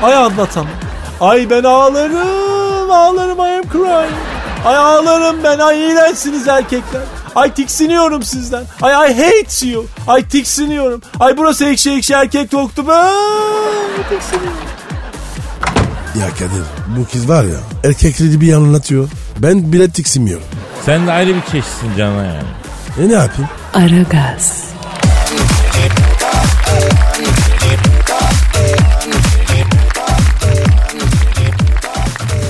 Ay 0.02 0.14
anlatamam. 0.14 0.72
Ay 1.20 1.50
ben 1.50 1.64
ağlarım 1.64 2.90
ağlarım 2.90 3.38
I 3.38 3.42
am 3.42 3.62
crying. 3.72 4.14
Ay 4.64 4.76
ağlarım 4.76 5.44
ben 5.44 5.58
ay 5.58 5.90
iğrençsiniz 5.90 6.48
erkekler. 6.48 7.02
Ay 7.34 7.54
tiksiniyorum 7.54 8.22
sizden. 8.22 8.64
Ay 8.82 8.92
I 8.92 9.14
hate 9.14 9.66
you. 9.66 9.86
Ay 10.06 10.28
tiksiniyorum. 10.28 11.00
Ay 11.20 11.36
burası 11.36 11.64
ekşi 11.64 11.90
ekşi 11.90 12.14
erkek 12.14 12.50
toktu 12.50 12.84
ben. 12.88 13.14
Tiksiniyorum. 14.08 14.79
Ya 16.18 16.28
Kadir 16.30 16.64
bu 16.98 17.04
kız 17.12 17.28
var 17.28 17.44
ya 17.44 17.56
erkekleri 17.84 18.40
bir 18.40 18.52
anlatıyor. 18.52 19.08
Ben 19.38 19.72
bile 19.72 19.90
tiksinmiyorum. 19.90 20.46
Sen 20.86 21.06
de 21.06 21.12
ayrı 21.12 21.34
bir 21.36 21.40
çeşitsin 21.40 21.88
cana 21.98 22.24
yani. 22.24 22.48
E 23.00 23.08
ne 23.08 23.12
yapayım? 23.12 23.50
Ara 23.74 24.02
gaz. 24.10 24.64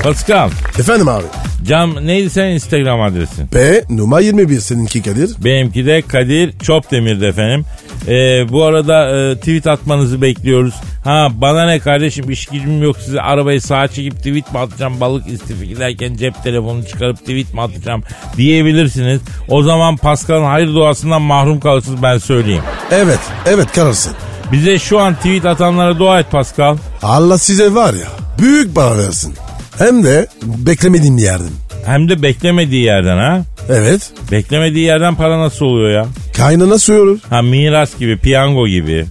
Pascal. 0.02 0.50
Efendim 0.78 1.08
abi. 1.08 1.24
Cam 1.66 2.06
neydi 2.06 2.30
senin 2.30 2.50
Instagram 2.54 3.00
adresin? 3.02 3.46
P 3.46 3.84
numara 3.90 4.20
21 4.20 4.60
seninki 4.60 5.02
Kadir. 5.02 5.30
Benimki 5.44 5.86
de 5.86 6.02
Kadir 6.02 6.58
Çopdemir'di 6.58 7.24
efendim. 7.24 7.64
Ee, 8.08 8.12
bu 8.48 8.64
arada 8.64 9.16
e, 9.16 9.36
tweet 9.36 9.66
atmanızı 9.66 10.22
bekliyoruz. 10.22 10.74
Ha 11.04 11.28
bana 11.34 11.66
ne 11.66 11.78
kardeşim 11.78 12.30
iş 12.30 12.46
gücüm 12.46 12.82
yok 12.82 12.96
size 12.96 13.20
arabayı 13.20 13.60
sağa 13.60 13.88
çekip 13.88 14.16
tweet 14.16 14.52
mi 14.52 14.58
atacağım 14.58 15.00
balık 15.00 15.28
istifi 15.28 15.68
giderken 15.68 16.14
cep 16.14 16.42
telefonunu 16.42 16.86
çıkarıp 16.86 17.18
tweet 17.18 17.54
mi 17.54 17.60
atacağım 17.60 18.02
diyebilirsiniz. 18.36 19.20
O 19.48 19.62
zaman 19.62 19.96
Pascal'ın 19.96 20.44
hayır 20.44 20.68
duasından 20.68 21.22
mahrum 21.22 21.60
kalırsınız 21.60 22.02
ben 22.02 22.18
söyleyeyim. 22.18 22.62
Evet 22.90 23.20
evet 23.46 23.72
kararsın. 23.72 24.12
Bize 24.52 24.78
şu 24.78 24.98
an 25.00 25.14
tweet 25.14 25.46
atanlara 25.46 25.98
dua 25.98 26.20
et 26.20 26.30
Pascal. 26.30 26.76
Allah 27.02 27.38
size 27.38 27.74
var 27.74 27.94
ya 27.94 28.08
büyük 28.38 28.74
para 28.74 28.98
versin. 28.98 29.34
Hem 29.78 30.04
de 30.04 30.26
beklemediğim 30.42 31.16
bir 31.16 31.22
yerden. 31.22 31.50
Hem 31.86 32.08
de 32.08 32.22
beklemediği 32.22 32.84
yerden 32.84 33.16
ha. 33.16 33.42
Evet. 33.68 34.10
Beklemediği 34.32 34.84
yerden 34.84 35.14
para 35.14 35.38
nasıl 35.40 35.64
oluyor 35.66 35.90
ya? 35.90 36.06
Kaynana 36.36 36.78
soruyor. 36.78 37.18
Ha 37.30 37.42
miras 37.42 37.98
gibi, 37.98 38.18
piyango 38.18 38.66
gibi. 38.66 39.06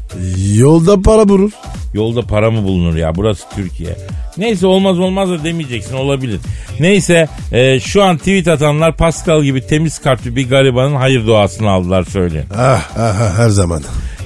Yolda 0.54 1.02
para 1.02 1.30
bulur. 1.30 1.52
Yolda 1.94 2.22
para 2.22 2.52
mı 2.52 2.64
bulunur 2.64 2.96
ya? 2.96 3.16
Burası 3.16 3.44
Türkiye. 3.56 3.98
Neyse 4.38 4.68
olmaz 4.68 5.00
olmaz 5.00 5.30
da 5.30 5.44
demeyeceksin 5.44 5.96
olabilir. 5.96 6.40
Neyse 6.80 7.28
e, 7.52 7.80
şu 7.80 8.04
an 8.04 8.18
tweet 8.18 8.48
atanlar 8.48 8.98
Pascal 8.98 9.44
gibi 9.44 9.68
temiz 9.68 10.00
kalpli 10.00 10.36
bir 10.36 10.50
garibanın 10.50 10.96
hayır 10.96 11.28
duasını 11.28 11.70
aldılar 11.70 12.04
söyleyin. 12.04 12.46
Ah, 12.58 12.90
ah, 12.98 13.22
ah, 13.22 13.38
her 13.38 13.50
zaman. 13.50 13.82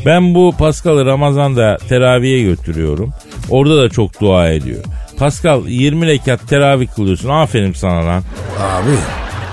Ben 0.06 0.36
bu 0.36 0.54
Pascal'ı 0.58 1.06
Ramazan'da 1.06 1.78
teraviye 1.90 2.44
götürüyorum. 2.44 3.14
Orada 3.50 3.82
da 3.84 3.90
çok 3.90 4.22
dua 4.22 4.50
ediyor. 4.50 4.84
Pascal 5.18 5.68
20 5.68 6.08
rekat 6.08 6.48
teravih 6.48 6.88
kılıyorsun. 6.96 7.30
Aferin 7.30 7.74
sana 7.74 8.06
lan. 8.06 8.24
Abi 8.60 8.92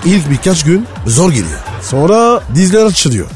ilk 0.05 0.29
birkaç 0.29 0.63
gün 0.63 0.85
zor 1.07 1.29
geliyor. 1.29 1.59
Sonra 1.81 2.41
dizler 2.55 2.85
açılıyor. 2.85 3.27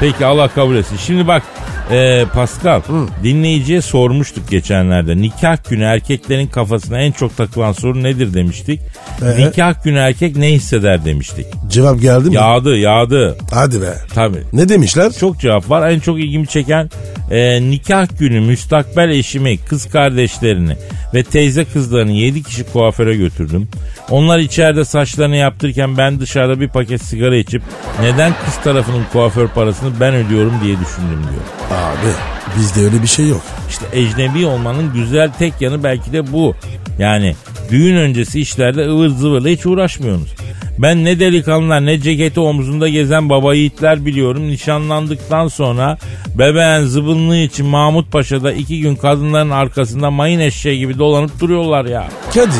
Peki 0.00 0.26
Allah 0.26 0.48
kabul 0.48 0.76
etsin. 0.76 0.96
Şimdi 0.96 1.26
bak 1.28 1.42
e, 1.90 2.24
Pascal 2.34 2.80
dinleyiciye 3.22 3.82
sormuştuk 3.82 4.50
geçenlerde. 4.50 5.16
Nikah 5.16 5.70
günü 5.70 5.84
erkeklerin 5.84 6.46
kafasına 6.46 7.00
en 7.00 7.12
çok 7.12 7.36
takılan 7.36 7.72
soru 7.72 8.02
nedir 8.02 8.34
demiştik. 8.34 8.80
Ee? 9.22 9.46
Nikah 9.46 9.84
günü 9.84 9.98
erkek 9.98 10.36
ne 10.36 10.52
hisseder 10.52 11.04
demiştik. 11.04 11.46
Cevap 11.70 12.00
geldi 12.00 12.28
mi? 12.28 12.34
Yağdı 12.34 12.76
yağdı. 12.76 13.36
Hadi 13.52 13.82
be. 13.82 13.94
Tabii. 14.14 14.42
Ne 14.52 14.68
demişler? 14.68 15.12
Çok 15.12 15.40
cevap 15.40 15.70
var. 15.70 15.90
En 15.90 16.00
çok 16.00 16.18
ilgimi 16.18 16.46
çeken 16.46 16.90
e, 17.30 17.70
nikah 17.70 18.18
günü 18.18 18.40
müstakbel 18.40 19.10
eşimi, 19.10 19.58
kız 19.58 19.90
kardeşlerini 19.90 20.76
ve 21.14 21.22
teyze 21.22 21.64
kızlarını 21.64 22.12
7 22.12 22.42
kişi 22.42 22.64
kuaföre 22.64 23.16
götürdüm. 23.16 23.68
Onlar 24.10 24.38
içeride 24.38 24.84
saçlarını 24.84 25.36
yaptırırken 25.36 25.96
ben 25.96 26.20
dışarıda 26.20 26.60
bir 26.60 26.68
paket 26.68 27.02
sigara 27.02 27.36
içip 27.36 27.62
neden 28.00 28.32
kız 28.44 28.56
tarafının 28.64 29.04
kuaför 29.12 29.48
parasını 29.48 30.00
ben 30.00 30.14
ödüyorum 30.14 30.52
diye 30.64 30.74
düşündüm 30.74 31.22
diyor. 31.22 31.75
Abi 31.76 32.12
bizde 32.58 32.80
öyle 32.80 33.02
bir 33.02 33.06
şey 33.08 33.28
yok. 33.28 33.42
İşte 33.68 33.86
ecnebi 33.92 34.46
olmanın 34.46 34.92
güzel 34.94 35.30
tek 35.38 35.60
yanı 35.60 35.84
belki 35.84 36.12
de 36.12 36.32
bu. 36.32 36.54
Yani 36.98 37.36
düğün 37.70 37.96
öncesi 37.96 38.40
işlerde 38.40 38.88
ıvır 38.88 39.08
zıvırla 39.08 39.48
hiç 39.48 39.66
uğraşmıyorsunuz. 39.66 40.34
Ben 40.78 41.04
ne 41.04 41.20
delikanlılar 41.20 41.86
ne 41.86 42.00
ceketi 42.00 42.40
omzunda 42.40 42.88
gezen 42.88 43.30
baba 43.30 43.54
yiğitler 43.54 44.06
biliyorum. 44.06 44.48
Nişanlandıktan 44.48 45.48
sonra 45.48 45.98
bebeğin 46.34 46.86
zıbınlığı 46.86 47.36
için 47.36 47.66
Mahmut 47.66 48.12
Paşa'da 48.12 48.52
iki 48.52 48.80
gün 48.80 48.96
kadınların 48.96 49.50
arkasında 49.50 50.10
mayın 50.10 50.40
eşeği 50.40 50.78
gibi 50.78 50.98
dolanıp 50.98 51.40
duruyorlar 51.40 51.84
ya. 51.84 52.08
Kadir 52.34 52.50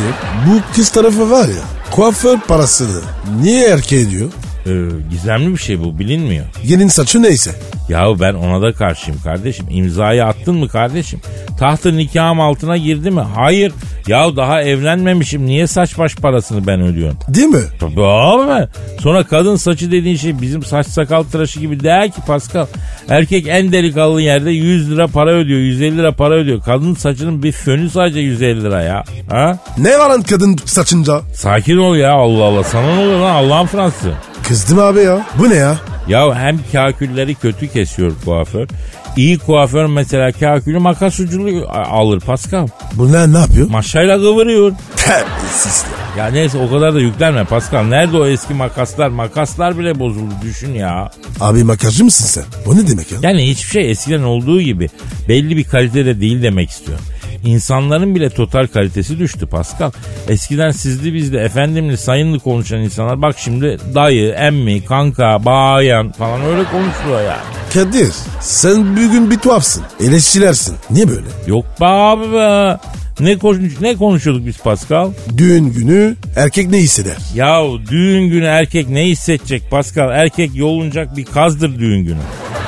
bu 0.47 0.75
kız 0.75 0.89
tarafı 0.91 1.31
var 1.31 1.49
ya 1.49 1.63
kuaför 1.91 2.39
parasını 2.41 3.01
niye 3.43 3.69
erkeğe 3.69 4.11
diyor? 4.11 4.31
Ee, 4.67 4.71
gizemli 5.11 5.53
bir 5.53 5.59
şey 5.59 5.81
bu 5.81 5.99
bilinmiyor. 5.99 6.45
Gelin 6.67 6.89
saçı 6.89 7.23
neyse. 7.23 7.51
Yahu 7.89 8.21
ben 8.21 8.35
ona 8.35 8.63
da 8.63 8.73
karşıyım 8.73 9.21
kardeşim. 9.25 9.67
İmzayı 9.71 10.25
attın 10.25 10.57
mı 10.57 10.69
kardeşim? 10.69 11.21
Tahtı 11.59 11.97
nikahım 11.97 12.41
altına 12.41 12.76
girdi 12.76 13.11
mi? 13.11 13.21
Hayır. 13.21 13.73
Yahu 14.07 14.37
daha 14.37 14.63
evlenmemişim. 14.63 15.47
Niye 15.47 15.67
saç 15.67 15.99
baş 15.99 16.15
parasını 16.15 16.67
ben 16.67 16.81
ödüyorum? 16.81 17.19
Değil 17.29 17.47
mi? 17.47 17.61
Tabii 17.81 18.02
abi. 18.05 18.69
Sonra 19.00 19.25
kadın 19.25 19.57
saçı 19.57 19.93
dediğin 19.93 20.17
şey 20.17 20.41
bizim 20.41 20.63
saç 20.63 20.87
sakal 20.87 21.23
tıraşı 21.23 21.61
gibi 21.61 21.81
değil 21.81 22.11
ki 22.13 22.21
Pascal. 22.26 22.67
Erkek 23.09 23.47
en 23.49 23.73
delikanlı 23.73 24.23
yerde 24.23 24.50
100 24.50 24.91
lira 24.91 25.07
para 25.07 25.31
ödüyor. 25.31 25.61
150 25.61 25.99
lira 25.99 26.13
para 26.13 26.35
ödüyor. 26.35 26.61
Kadın 26.63 26.95
saçının 26.95 27.43
bir 27.43 27.52
fönü 27.52 27.91
sadece 27.91 28.21
150 28.21 28.63
lira 28.65 28.83
ya. 28.83 29.05
Ha? 29.31 29.59
Ne 29.79 29.99
var 29.99 30.11
lan 30.11 30.23
kadın 30.23 30.57
saçınca? 30.65 31.21
Sakin 31.35 31.76
ol 31.76 31.97
ya 31.97 32.13
Allah 32.13 32.45
Allah. 32.45 32.65
Sana 32.65 32.95
ne 32.95 33.00
oluyor 33.02 33.21
lan 33.21 33.35
Allah'ın 33.35 33.67
Fransızı? 33.67 34.13
Kızdım 34.49 34.78
abi 34.78 35.00
ya. 35.00 35.26
Bu 35.39 35.50
ne 35.50 35.54
ya? 35.54 35.78
Ya 36.09 36.35
hem 36.35 36.59
kakülleri 36.73 37.35
kötü 37.35 37.69
kesiyor 37.69 38.13
kuaför. 38.25 38.69
İyi 39.17 39.39
kuaför 39.39 39.87
mesela 39.87 40.32
kakülü 40.32 40.78
makas 40.78 41.21
ucunu 41.21 41.67
alır 41.71 42.21
Pascal. 42.21 42.69
Bunlar 42.93 43.32
ne 43.32 43.39
yapıyor? 43.39 43.71
Maşayla 43.71 44.17
kıvırıyor. 44.17 44.73
Terbiyesiz 44.97 45.85
ya. 46.17 46.25
Ya 46.25 46.30
neyse 46.30 46.59
o 46.59 46.71
kadar 46.71 46.95
da 46.95 47.00
yüklenme 47.00 47.45
Pascal. 47.45 47.82
Nerede 47.85 48.17
o 48.17 48.26
eski 48.26 48.54
makaslar? 48.54 49.09
Makaslar 49.09 49.78
bile 49.78 49.99
bozuldu 49.99 50.35
düşün 50.43 50.75
ya. 50.75 51.11
Abi 51.41 51.65
makajcı 51.65 52.04
mısın 52.04 52.26
sen? 52.26 52.45
Bu 52.67 52.76
ne 52.76 52.87
demek 52.89 53.13
ya? 53.13 53.19
Yani 53.23 53.50
hiçbir 53.50 53.71
şey 53.71 53.91
eskiden 53.91 54.23
olduğu 54.23 54.61
gibi 54.61 54.89
belli 55.28 55.56
bir 55.56 55.65
kalitede 55.65 56.21
değil 56.21 56.43
demek 56.43 56.71
istiyorum. 56.71 57.04
İnsanların 57.45 58.15
bile 58.15 58.31
total 58.31 58.67
kalitesi 58.67 59.19
düştü 59.19 59.47
Pascal. 59.47 59.91
Eskiden 60.29 60.71
sizli 60.71 61.15
bizli 61.15 61.37
efendimli 61.37 61.97
sayınlı 61.97 62.39
konuşan 62.41 62.79
insanlar 62.79 63.23
bak 63.23 63.37
şimdi 63.39 63.79
dayı, 63.95 64.33
emmi, 64.33 64.85
kanka, 64.85 65.45
bayan 65.45 66.13
falan 66.13 66.43
öyle 66.43 66.65
konuşuyor 66.65 67.21
yani. 67.23 67.57
Kadir 67.75 68.13
sen 68.41 68.97
bugün 68.97 69.31
bir 69.31 69.39
tuhafsın. 69.39 69.83
Eleştirilersin. 70.01 70.77
Niye 70.91 71.09
böyle? 71.09 71.27
Yok 71.47 71.65
be 71.81 71.87
abi 71.87 72.33
be. 72.33 72.79
Ne, 73.21 73.39
konuş 73.39 73.81
ne 73.81 73.97
konuşuyorduk 73.97 74.47
biz 74.47 74.59
Pascal? 74.59 75.11
Düğün 75.37 75.73
günü 75.73 76.17
erkek 76.37 76.71
ne 76.71 76.79
hisseder? 76.79 77.17
Ya 77.35 77.63
düğün 77.91 78.29
günü 78.29 78.45
erkek 78.45 78.89
ne 78.89 79.05
hissedecek 79.05 79.71
Pascal? 79.71 80.11
Erkek 80.11 80.51
yolunacak 80.55 81.17
bir 81.17 81.25
kazdır 81.25 81.79
düğün 81.79 82.05
günü. 82.05 82.19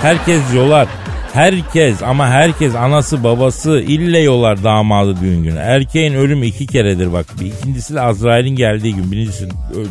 Herkes 0.02 0.40
yolar. 0.54 0.88
Herkes 1.32 2.02
ama 2.02 2.28
herkes 2.28 2.74
anası 2.74 3.24
babası 3.24 3.80
ille 3.80 4.18
yolar 4.18 4.64
damadı 4.64 5.14
düğün 5.20 5.42
günü. 5.42 5.58
Erkeğin 5.58 6.14
ölümü 6.14 6.46
iki 6.46 6.66
keredir 6.66 7.12
bak. 7.12 7.26
İkincisi 7.40 7.94
de 7.94 8.00
Azrail'in 8.00 8.56
geldiği 8.56 8.94
gün. 8.94 9.12
Birincisi 9.12 9.48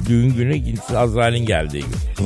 düğün 0.09 0.33
günü, 0.33 0.55
ikincisi 0.55 0.97
Azrail'in 0.97 1.45
geldiği 1.45 1.83
gün. 1.83 2.25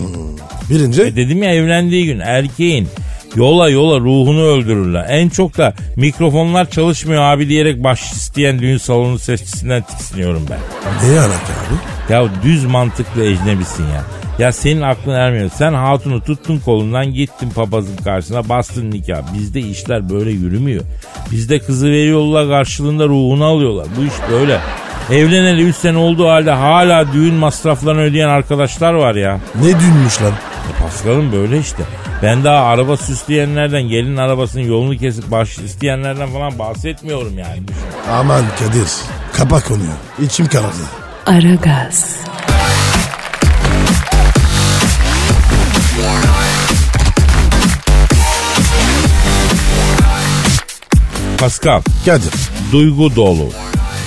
Birinci 0.70 1.02
E 1.02 1.16
dedim 1.16 1.44
ya 1.44 1.54
evlendiği 1.54 2.06
gün 2.06 2.20
erkeğin 2.20 2.88
yola 3.36 3.70
yola 3.70 4.00
ruhunu 4.00 4.42
öldürürler. 4.42 5.06
En 5.10 5.30
çok 5.30 5.58
da 5.58 5.74
mikrofonlar 5.96 6.70
çalışmıyor 6.70 7.22
abi 7.22 7.50
diyerek 7.50 7.84
baş 7.84 8.12
isteyen 8.12 8.60
düğün 8.60 8.78
salonu 8.78 9.20
sesçisinden 9.20 9.82
tiksiniyorum 9.82 10.46
ben. 10.50 10.60
ne 11.10 11.20
alaka 11.20 11.34
abi? 11.34 12.14
Ya 12.14 12.30
düz 12.44 12.66
mantıklı 12.66 13.26
ecnebisin 13.26 13.84
ya. 13.84 14.04
Ya 14.42 14.52
senin 14.52 14.82
aklın 14.82 15.14
ermiyor. 15.14 15.50
Sen 15.58 15.74
hatunu 15.74 16.24
tuttun 16.24 16.60
kolundan 16.60 17.14
gittin 17.14 17.50
papazın 17.50 17.98
karşısına 17.98 18.50
bastın 18.50 18.92
nikah. 18.92 19.34
Bizde 19.34 19.60
işler 19.60 20.10
böyle 20.10 20.32
yürümüyor. 20.32 20.84
Bizde 21.32 21.60
kızı 21.60 21.88
veriyorlar 21.88 22.48
karşılığında 22.48 23.06
ruhunu 23.06 23.46
alıyorlar. 23.46 23.88
Bu 23.98 24.04
iş 24.04 24.14
böyle. 24.32 24.60
Evleneli 25.12 25.62
3 25.64 25.76
sene 25.76 25.98
olduğu 25.98 26.28
halde 26.28 26.52
hala 26.52 27.14
düğün 27.14 27.34
masraflarını 27.34 28.02
ödeyen 28.02 28.30
arkadaşlar 28.30 28.94
var 28.94 29.16
ya. 29.16 29.40
Ne 29.56 29.80
düğünmüş 29.80 30.22
lan? 30.22 30.32
E 30.32 30.82
Paskal'ım 30.84 31.32
böyle 31.32 31.60
işte. 31.60 31.84
Ben 32.24 32.44
daha 32.44 32.66
araba 32.66 32.98
süsleyenlerden, 32.98 33.84
gelin 33.84 34.18
arabasının 34.18 34.64
yolunu 34.64 34.98
kesip 34.98 35.32
baş 35.32 35.58
isteyenlerden 35.58 36.30
falan 36.30 36.60
bahsetmiyorum 36.60 37.38
yani. 37.38 37.62
Aman 38.12 38.44
Kadir 38.60 38.88
kapak 39.34 39.68
konuyu. 39.68 39.90
İçim 40.22 40.48
karardı. 40.48 40.84
Aragaz, 41.26 42.16
Pascal, 51.42 51.82
Kadir 52.06 52.32
duygu 52.72 53.16
dolu, 53.16 53.50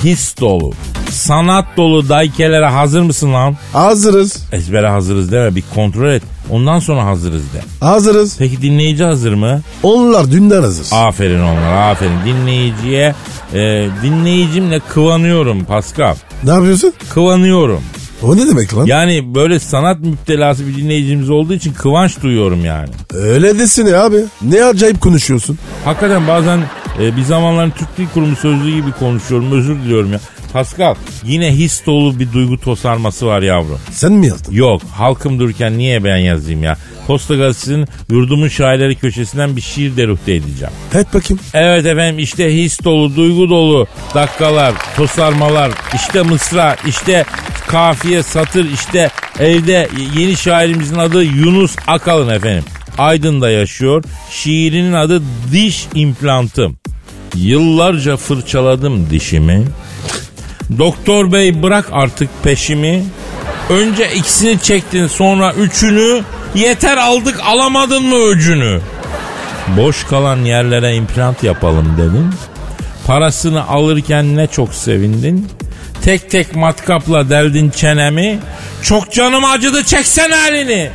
his 0.05 0.41
dolu, 0.41 0.73
sanat 1.11 1.65
dolu 1.77 2.09
daykelere 2.09 2.67
hazır 2.67 3.01
mısın 3.03 3.33
lan? 3.33 3.57
hazırız. 3.73 4.43
Ezbere 4.53 4.89
hazırız 4.89 5.33
deme 5.33 5.55
bir 5.55 5.65
kontrol 5.75 6.09
et. 6.09 6.23
Ondan 6.51 6.79
sonra 6.79 7.05
hazırız 7.07 7.43
de. 7.43 7.85
Hazırız. 7.87 8.37
Peki 8.39 8.63
dinleyici 8.63 9.05
hazır 9.05 9.35
mı? 9.35 9.61
Onlar 9.83 10.31
dünden 10.31 10.63
hazır. 10.63 10.87
Aferin 10.93 11.41
onlara 11.41 11.89
aferin. 11.89 12.19
Dinleyiciye 12.27 13.15
e, 13.55 13.89
dinleyicimle 14.03 14.81
kıvanıyorum 14.81 15.65
Pascal. 15.65 16.15
Ne 16.45 16.51
yapıyorsun? 16.51 16.93
Kıvanıyorum. 17.15 17.81
O 18.23 18.37
ne 18.37 18.47
demek 18.47 18.77
lan? 18.77 18.87
Yani 18.87 19.35
böyle 19.35 19.59
sanat 19.61 20.01
müptelası 20.01 20.67
bir 20.67 20.77
dinleyicimiz 20.77 21.31
olduğu 21.31 21.55
için 21.55 21.73
kıvanç 21.73 22.23
duyuyorum 22.23 22.65
yani. 22.65 22.89
Öyle 23.15 23.59
desene 23.59 23.97
abi. 23.97 24.25
Ne 24.43 24.65
acayip 24.65 25.01
konuşuyorsun. 25.01 25.59
Hakikaten 25.85 26.29
bazen 26.29 26.61
e, 27.01 27.17
bir 27.17 27.23
zamanların 27.23 27.71
Türk 27.71 27.97
Dil 27.99 28.07
Kurumu 28.15 28.37
sözlüğü 28.37 28.75
gibi 28.75 28.93
konuşuyorum 28.93 29.53
özür 29.53 29.77
diliyorum 29.77 30.13
ya. 30.13 30.21
Pascal 30.53 30.95
yine 31.25 31.53
his 31.53 31.87
dolu 31.87 32.19
bir 32.19 32.33
duygu 32.33 32.61
tosarması 32.61 33.27
var 33.27 33.43
yavrum. 33.43 33.81
Sen 33.91 34.13
mi 34.13 34.27
yazdın? 34.27 34.53
Yok 34.53 34.83
halkım 34.93 35.39
dururken 35.39 35.79
niye 35.79 36.05
ben 36.05 36.17
yazayım 36.17 36.63
ya? 36.63 36.77
Posta 37.07 37.35
Gazetesi'nin 37.35 37.89
yurdumun 38.11 38.49
şairleri 38.49 38.97
köşesinden 38.97 39.57
bir 39.57 39.61
şiir 39.61 39.97
deruhte 39.97 40.35
edeceğim. 40.35 40.75
Et 40.95 41.15
bakayım. 41.15 41.41
Evet 41.55 41.87
efendim 41.87 42.19
işte 42.19 42.55
his 42.55 42.85
dolu, 42.85 43.17
duygu 43.17 43.51
dolu 43.51 43.87
dakikalar, 44.15 44.75
tosarmalar, 44.97 45.71
işte 45.95 46.23
mısra, 46.23 46.77
işte 46.87 47.25
kafiye, 47.67 48.23
satır, 48.23 48.71
işte 48.71 49.11
evde 49.39 49.89
yeni 50.17 50.37
şairimizin 50.37 50.99
adı 50.99 51.23
Yunus 51.25 51.77
Akalın 51.87 52.29
efendim. 52.29 52.65
Aydın'da 52.99 53.51
yaşıyor. 53.51 54.05
Şiirinin 54.31 54.93
adı 54.93 55.23
Diş 55.53 55.87
implantım. 55.95 56.77
Yıllarca 57.35 58.17
fırçaladım 58.17 59.11
dişimi. 59.11 59.65
Doktor 60.79 61.33
bey 61.33 61.63
bırak 61.63 61.89
artık 61.93 62.29
peşimi. 62.43 63.05
Önce 63.71 64.13
ikisini 64.15 64.61
çektin 64.61 65.07
sonra 65.07 65.53
üçünü. 65.53 66.23
Yeter 66.55 66.97
aldık 66.97 67.41
alamadın 67.45 68.03
mı 68.07 68.17
öcünü? 68.17 68.81
Boş 69.77 70.05
kalan 70.05 70.37
yerlere 70.37 70.95
implant 70.95 71.45
yapalım 71.45 71.97
dedin. 71.99 72.31
Parasını 73.07 73.69
alırken 73.69 74.37
ne 74.37 74.47
çok 74.47 74.75
sevindin. 74.75 75.49
Tek 76.03 76.31
tek 76.31 76.57
matkapla 76.57 77.31
deldin 77.31 77.71
çenemi. 77.71 78.39
Çok 78.83 79.13
canım 79.13 79.45
acıdı 79.45 79.85
çeksen 79.85 80.31
elini. 80.31 80.91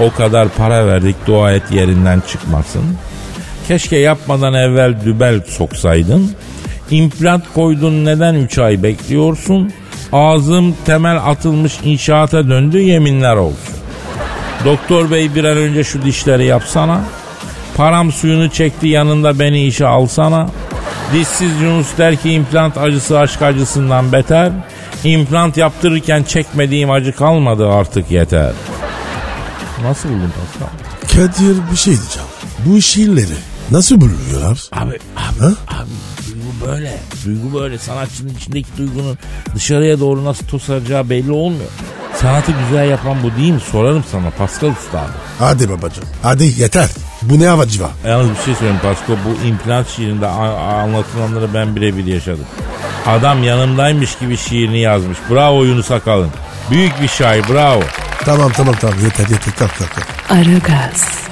O 0.00 0.10
kadar 0.12 0.48
para 0.48 0.86
verdik 0.86 1.16
dua 1.26 1.52
et 1.52 1.62
yerinden 1.70 2.22
çıkmasın. 2.28 2.82
Keşke 3.68 3.96
yapmadan 3.96 4.54
evvel 4.54 4.94
dübel 5.04 5.40
soksaydın. 5.48 6.30
İmplant 6.90 7.44
koydun 7.54 8.04
neden 8.04 8.34
3 8.34 8.58
ay 8.58 8.82
bekliyorsun? 8.82 9.72
Ağzım 10.12 10.76
temel 10.86 11.16
atılmış 11.16 11.78
inşaata 11.84 12.48
döndü 12.48 12.78
yeminler 12.80 13.36
olsun. 13.36 13.76
Doktor 14.64 15.10
bey 15.10 15.34
bir 15.34 15.44
an 15.44 15.56
önce 15.56 15.84
şu 15.84 16.02
dişleri 16.02 16.44
yapsana. 16.44 17.00
Param 17.76 18.12
suyunu 18.12 18.50
çekti 18.50 18.88
yanında 18.88 19.38
beni 19.38 19.66
işe 19.66 19.86
alsana. 19.86 20.48
Dişsiz 21.12 21.60
Yunus 21.62 21.98
der 21.98 22.16
ki 22.16 22.30
implant 22.32 22.78
acısı 22.78 23.18
aşk 23.18 23.42
acısından 23.42 24.12
beter. 24.12 24.52
İmplant 25.04 25.56
yaptırırken 25.56 26.22
çekmediğim 26.22 26.90
acı 26.90 27.12
kalmadı 27.12 27.68
artık 27.68 28.10
yeter. 28.10 28.52
Nasıl 29.82 30.08
buldun 30.08 30.32
Pascal? 30.40 30.68
Kadir 31.14 31.56
bir 31.72 31.76
şey 31.76 31.92
diyeceğim. 31.98 32.28
Bu 32.66 32.80
şiirleri 32.82 33.34
nasıl 33.70 34.00
buluyorlar? 34.00 34.58
Abi, 34.72 34.90
abi, 35.16 35.40
Ha? 35.40 35.46
abi 35.68 35.90
duygu 36.26 36.66
böyle. 36.72 36.98
Duygu 37.24 37.54
böyle. 37.60 37.78
Sanatçının 37.78 38.34
içindeki 38.34 38.68
duygunun 38.78 39.18
dışarıya 39.54 40.00
doğru 40.00 40.24
nasıl 40.24 40.46
tosaracağı 40.46 41.10
belli 41.10 41.32
olmuyor. 41.32 41.70
Sanatı 42.20 42.52
güzel 42.52 42.90
yapan 42.90 43.16
bu 43.22 43.40
değil 43.40 43.52
mi? 43.52 43.60
Sorarım 43.72 44.04
sana 44.12 44.30
Pascal 44.30 44.68
Usta 44.70 44.98
abi. 45.00 45.08
Hadi 45.38 45.70
babacığım. 45.70 46.04
Hadi 46.22 46.54
yeter. 46.60 46.88
Bu 47.22 47.40
ne 47.40 47.46
havacı 47.46 47.82
var? 47.82 47.90
Yalnız 48.06 48.30
bir 48.30 48.42
şey 48.44 48.54
söyleyeyim 48.54 48.80
Pascal. 48.82 49.16
Bu 49.24 49.46
implant 49.46 49.88
şiirinde 49.88 50.26
anlatılanları 50.26 51.54
ben 51.54 51.76
birebir 51.76 52.04
yaşadım. 52.06 52.44
Adam 53.06 53.44
yanımdaymış 53.44 54.18
gibi 54.18 54.36
şiirini 54.36 54.78
yazmış. 54.80 55.18
Bravo 55.30 55.64
Yunus 55.64 55.90
Akalın. 55.90 56.30
Büyük 56.70 57.02
bir 57.02 57.08
şair 57.08 57.44
bravo. 57.48 57.82
Tamam 58.24 58.52
tamam 58.52 58.74
tamam. 58.80 58.98
Yeter 59.04 59.28
yeter. 59.28 59.54
Kalk 59.58 59.78
kalk 59.78 59.90
kalk. 59.94 60.30
Aragaz, 60.30 61.26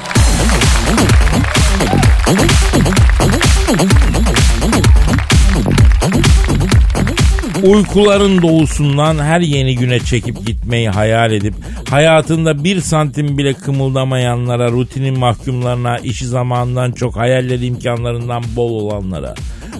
Uykuların 7.62 8.42
doğusundan 8.42 9.18
her 9.18 9.40
yeni 9.40 9.76
güne 9.76 10.00
çekip 10.00 10.46
gitmeyi 10.46 10.88
hayal 10.88 11.32
edip 11.32 11.54
hayatında 11.90 12.64
bir 12.64 12.80
santim 12.80 13.38
bile 13.38 13.52
kımıldamayanlara, 13.54 14.70
rutinin 14.70 15.18
mahkumlarına, 15.18 15.98
işi 15.98 16.26
zamanından 16.26 16.92
çok 16.92 17.16
hayalleri 17.16 17.66
imkanlarından 17.66 18.42
bol 18.56 18.70
olanlara, 18.70 19.34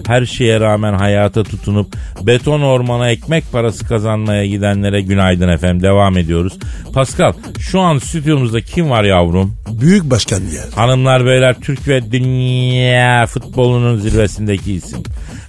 her 0.07 0.25
şeye 0.25 0.59
rağmen 0.59 0.93
hayata 0.93 1.43
tutunup 1.43 1.95
beton 2.21 2.61
ormana 2.61 3.09
ekmek 3.09 3.51
parası 3.51 3.87
kazanmaya 3.87 4.45
gidenlere 4.45 5.01
günaydın 5.01 5.49
efendim. 5.49 5.83
Devam 5.83 6.17
ediyoruz. 6.17 6.53
Pascal 6.93 7.33
şu 7.59 7.79
an 7.79 7.97
stüdyomuzda 7.97 8.61
kim 8.61 8.89
var 8.89 9.03
yavrum? 9.03 9.57
Büyük 9.81 10.09
başkan 10.09 10.39
yer. 10.39 10.65
Hanımlar 10.75 11.25
beyler 11.25 11.55
Türk 11.61 11.87
ve 11.87 12.11
dünya 12.11 13.25
futbolunun 13.25 13.97
zirvesindeki 13.97 14.73
isim. 14.73 15.03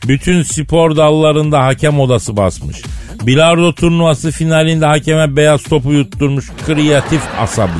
Bütün 0.09 0.43
spor 0.43 0.97
dallarında 0.97 1.65
hakem 1.65 2.01
odası 2.01 2.37
basmış. 2.37 2.83
Bilardo 3.23 3.73
turnuvası 3.73 4.31
finalinde 4.31 4.87
hakeme 4.87 5.37
beyaz 5.37 5.63
topu 5.63 5.93
yutturmuş 5.93 6.51
kreatif 6.67 7.23
asabi. 7.41 7.71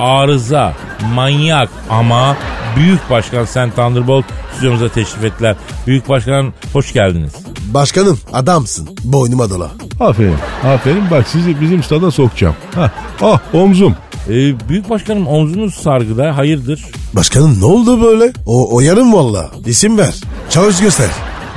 Arıza, 0.00 0.74
manyak 1.14 1.70
ama 1.90 2.36
Büyük 2.76 3.10
Başkan 3.10 3.44
Sen 3.44 3.70
Thunderbolt 3.70 4.24
stüdyomuza 4.54 4.88
teşrif 4.88 5.24
ettiler. 5.24 5.56
Büyük 5.86 6.08
Başkan 6.08 6.52
hoş 6.72 6.92
geldiniz. 6.92 7.32
Başkanım 7.74 8.18
adamsın. 8.32 8.88
Boynuma 9.04 9.50
dola. 9.50 9.70
Aferin. 10.00 10.34
Aferin. 10.64 11.10
Bak 11.10 11.28
sizi 11.28 11.60
bizim 11.60 11.82
stada 11.82 12.10
sokacağım. 12.10 12.54
Hah. 12.74 12.90
Ah 13.22 13.40
omzum. 13.54 13.94
Ee, 14.28 14.68
büyük 14.68 14.90
Başkanım 14.90 15.26
omzunuz 15.26 15.74
sargıda 15.74 16.36
hayırdır? 16.36 16.84
Başkanım 17.14 17.60
ne 17.60 17.64
oldu 17.64 18.02
böyle? 18.02 18.32
O, 18.46 18.74
o 18.76 18.80
yarım 18.80 19.12
valla. 19.12 19.50
İsim 19.66 19.98
ver. 19.98 20.14
Çalış 20.50 20.80
göster. 20.80 21.10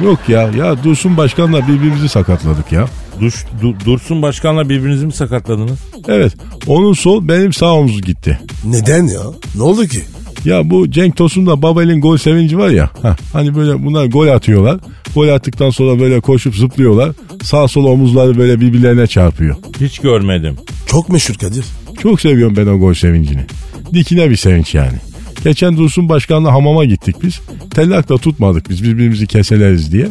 Yok 0.03 0.19
ya. 0.27 0.41
Ya 0.41 0.83
Dursun 0.83 1.17
Başkan'la 1.17 1.67
birbirimizi 1.67 2.09
sakatladık 2.09 2.71
ya. 2.71 2.85
Duş, 3.21 3.45
Du- 3.61 3.85
Dursun 3.85 4.21
Başkan'la 4.21 4.69
birbirinizi 4.69 5.05
mi 5.05 5.13
sakatladınız? 5.13 5.79
Evet. 6.07 6.33
Onun 6.67 6.93
sol 6.93 7.27
benim 7.27 7.53
sağ 7.53 7.73
omuz 7.73 8.01
gitti. 8.01 8.39
Neden 8.65 9.03
ya? 9.07 9.21
Ne 9.55 9.63
oldu 9.63 9.85
ki? 9.87 10.03
Ya 10.45 10.69
bu 10.69 10.91
Cenk 10.91 11.15
Tosun'da 11.15 11.61
Babel'in 11.61 12.01
gol 12.01 12.17
sevinci 12.17 12.57
var 12.57 12.69
ya. 12.69 12.89
Hah, 13.01 13.17
hani 13.33 13.55
böyle 13.55 13.85
bunlar 13.85 14.05
gol 14.05 14.27
atıyorlar. 14.27 14.79
Gol 15.15 15.27
attıktan 15.27 15.69
sonra 15.69 15.99
böyle 15.99 16.19
koşup 16.19 16.55
zıplıyorlar. 16.55 17.11
Sağ 17.43 17.67
sol 17.67 17.85
omuzları 17.85 18.37
böyle 18.37 18.61
birbirlerine 18.61 19.07
çarpıyor. 19.07 19.55
Hiç 19.81 19.99
görmedim. 19.99 20.55
Çok 20.85 21.09
meşhur 21.09 21.33
Kadir. 21.35 21.65
Çok 22.01 22.21
seviyorum 22.21 22.55
ben 22.57 22.67
o 22.67 22.79
gol 22.79 22.93
sevincini. 22.93 23.45
Dikine 23.93 24.29
bir 24.29 24.35
sevinç 24.35 24.75
yani. 24.75 24.97
Geçen 25.43 25.77
Dursun 25.77 26.09
Başkan'la 26.09 26.53
hamama 26.53 26.85
gittik 26.85 27.15
biz. 27.23 27.39
Tellak 27.71 28.09
da 28.09 28.17
tutmadık 28.17 28.69
biz 28.69 28.83
birbirimizi 28.83 29.27
keseleriz 29.27 29.91
diye. 29.91 30.07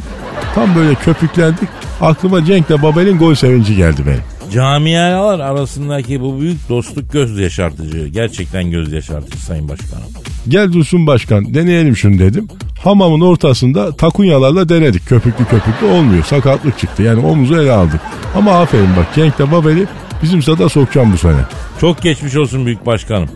Tam 0.54 0.76
böyle 0.76 0.94
köpüklendik. 0.94 1.68
Aklıma 2.00 2.44
Cenk'le 2.44 2.82
Babel'in 2.82 3.18
gol 3.18 3.34
sevinci 3.34 3.76
geldi 3.76 4.02
benim. 4.06 4.22
Camialar 4.52 5.40
arasındaki 5.40 6.20
bu 6.20 6.40
büyük 6.40 6.68
dostluk 6.68 7.12
göz 7.12 7.38
yaşartıcı. 7.38 8.06
Gerçekten 8.06 8.70
göz 8.70 8.92
yaşartıcı 8.92 9.38
Sayın 9.38 9.68
Başkanım. 9.68 10.04
Gel 10.48 10.72
Dursun 10.72 11.06
Başkan 11.06 11.54
deneyelim 11.54 11.96
şunu 11.96 12.18
dedim. 12.18 12.48
Hamamın 12.84 13.20
ortasında 13.20 13.96
takunyalarla 13.96 14.68
denedik. 14.68 15.06
Köpüklü 15.06 15.44
köpüklü 15.44 15.86
olmuyor. 15.86 16.24
Sakatlık 16.24 16.78
çıktı. 16.78 17.02
Yani 17.02 17.26
omuzu 17.26 17.56
ele 17.56 17.72
aldık. 17.72 18.00
Ama 18.36 18.60
aferin 18.60 18.96
bak 18.96 19.14
Cenk 19.14 19.38
de 19.38 19.52
Babel'i 19.52 19.86
bizim 20.22 20.42
sada 20.42 20.68
sokacağım 20.68 21.12
bu 21.12 21.18
sene. 21.18 21.40
Çok 21.80 22.02
geçmiş 22.02 22.36
olsun 22.36 22.66
Büyük 22.66 22.86
Başkanım. 22.86 23.28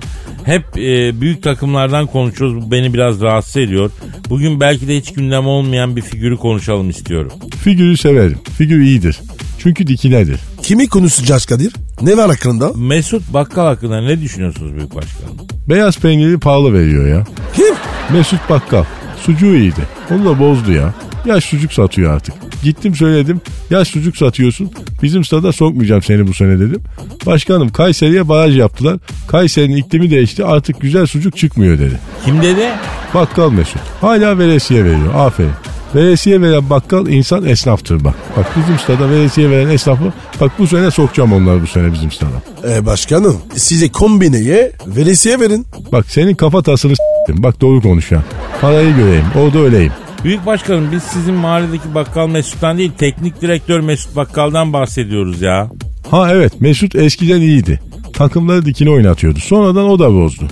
Hep 0.45 0.65
e, 0.77 1.21
büyük 1.21 1.43
takımlardan 1.43 2.07
konuşuyoruz. 2.07 2.67
Bu 2.67 2.71
beni 2.71 2.95
biraz 2.95 3.21
rahatsız 3.21 3.57
ediyor. 3.57 3.91
Bugün 4.31 4.61
belki 4.61 4.89
de 4.89 4.97
hiç 4.97 5.13
gündem 5.13 5.47
olmayan 5.47 5.97
bir 5.97 6.03
figürü 6.03 6.37
konuşalım 6.37 6.91
istiyorum. 6.91 7.33
Figürü 7.65 7.97
severim. 7.97 8.39
Figür 8.59 8.81
iyidir. 8.81 9.21
Çünkü 9.59 9.87
dikinedir. 9.87 10.41
Kimi 10.63 10.89
konuşacağız 10.89 11.47
Kadir? 11.47 11.73
Ne 12.03 12.17
var 12.17 12.31
hakkında? 12.31 12.73
Mesut 12.77 13.33
Bakkal 13.35 13.67
hakkında 13.67 14.01
ne 14.01 14.21
düşünüyorsunuz 14.21 14.75
Büyük 14.75 14.95
Başkanım? 14.95 15.37
Beyaz 15.69 15.99
peyniri 15.99 16.39
pahalı 16.39 16.73
veriyor 16.73 17.07
ya. 17.09 17.25
Kim? 17.57 17.75
Mesut 18.13 18.51
Bakkal. 18.51 18.85
Sucuğu 19.27 19.57
iyiydi. 19.57 19.81
Onu 20.11 20.25
da 20.25 20.39
bozdu 20.39 20.73
ya. 20.73 20.95
Yaş 21.27 21.45
sucuk 21.45 21.73
satıyor 21.73 22.15
artık. 22.15 22.35
Gittim 22.63 22.95
söyledim. 22.95 23.41
Yaş 23.71 23.89
sucuk 23.89 24.17
satıyorsun. 24.17 24.71
Bizim 25.03 25.25
stada 25.25 25.53
sokmayacağım 25.53 26.03
seni 26.03 26.27
bu 26.29 26.35
sene 26.35 26.61
dedim. 26.61 26.83
Başkanım 27.27 27.69
Kayseri'ye 27.69 28.29
baraj 28.29 28.59
yaptılar. 28.59 28.99
Kayseri'nin 29.29 29.77
iklimi 29.77 30.11
değişti. 30.11 30.45
Artık 30.45 30.81
güzel 30.81 31.07
sucuk 31.07 31.37
çıkmıyor 31.37 31.79
dedi. 31.79 31.99
Kim 32.25 32.43
dedi? 32.43 32.69
Bakkal 33.15 33.51
Mesut. 33.51 33.81
Hala 34.01 34.39
veresiye 34.39 34.85
veriyor. 34.85 35.15
Aferin. 35.15 35.51
Veresiye 35.95 36.41
veren 36.41 36.71
bakkal 36.71 37.07
insan 37.07 37.45
esnaftır 37.45 38.05
bak. 38.05 38.15
Bak 38.37 38.47
bizim 38.57 38.79
stada 38.79 39.11
veresiye 39.11 39.51
veren 39.51 39.69
esnafı 39.69 40.13
bak 40.41 40.53
bu 40.59 40.67
sene 40.67 40.91
sokacağım 40.91 41.33
onları 41.33 41.63
bu 41.63 41.67
sene 41.67 41.93
bizim 41.93 42.11
stada. 42.11 42.31
Ee, 42.69 42.87
başkanım 42.87 43.37
size 43.57 43.89
kombineye 43.89 44.73
veresiye 44.87 45.41
verin. 45.41 45.67
Bak 45.93 46.07
senin 46.09 46.35
kafa 46.35 46.63
tasını 46.63 46.97
s**tim. 46.97 47.43
Bak 47.43 47.61
doğru 47.61 47.81
konuş 47.81 48.11
ya. 48.13 48.23
Parayı 48.61 48.97
göreyim. 48.97 49.25
Orada 49.41 49.59
öyleyim. 49.59 49.93
Büyük 50.25 50.47
Başkanım 50.47 50.89
biz 50.93 51.03
sizin 51.03 51.35
mahalledeki 51.35 51.95
bakkal 51.95 52.29
Mesut'tan 52.29 52.79
değil 52.79 52.93
teknik 52.99 53.41
direktör 53.41 53.81
Mesut 53.81 54.17
Bakkal'dan 54.17 54.73
bahsediyoruz 54.73 55.43
ya. 55.43 55.71
Ha 56.11 56.31
evet 56.33 56.61
Mesut 56.61 56.95
eskiden 56.95 57.41
iyiydi. 57.41 57.81
Takımları 58.23 58.65
dikine 58.65 58.91
oynatıyordu. 58.91 59.39
Sonradan 59.39 59.89
o 59.89 59.99
da 59.99 60.13
bozdu. 60.15 60.45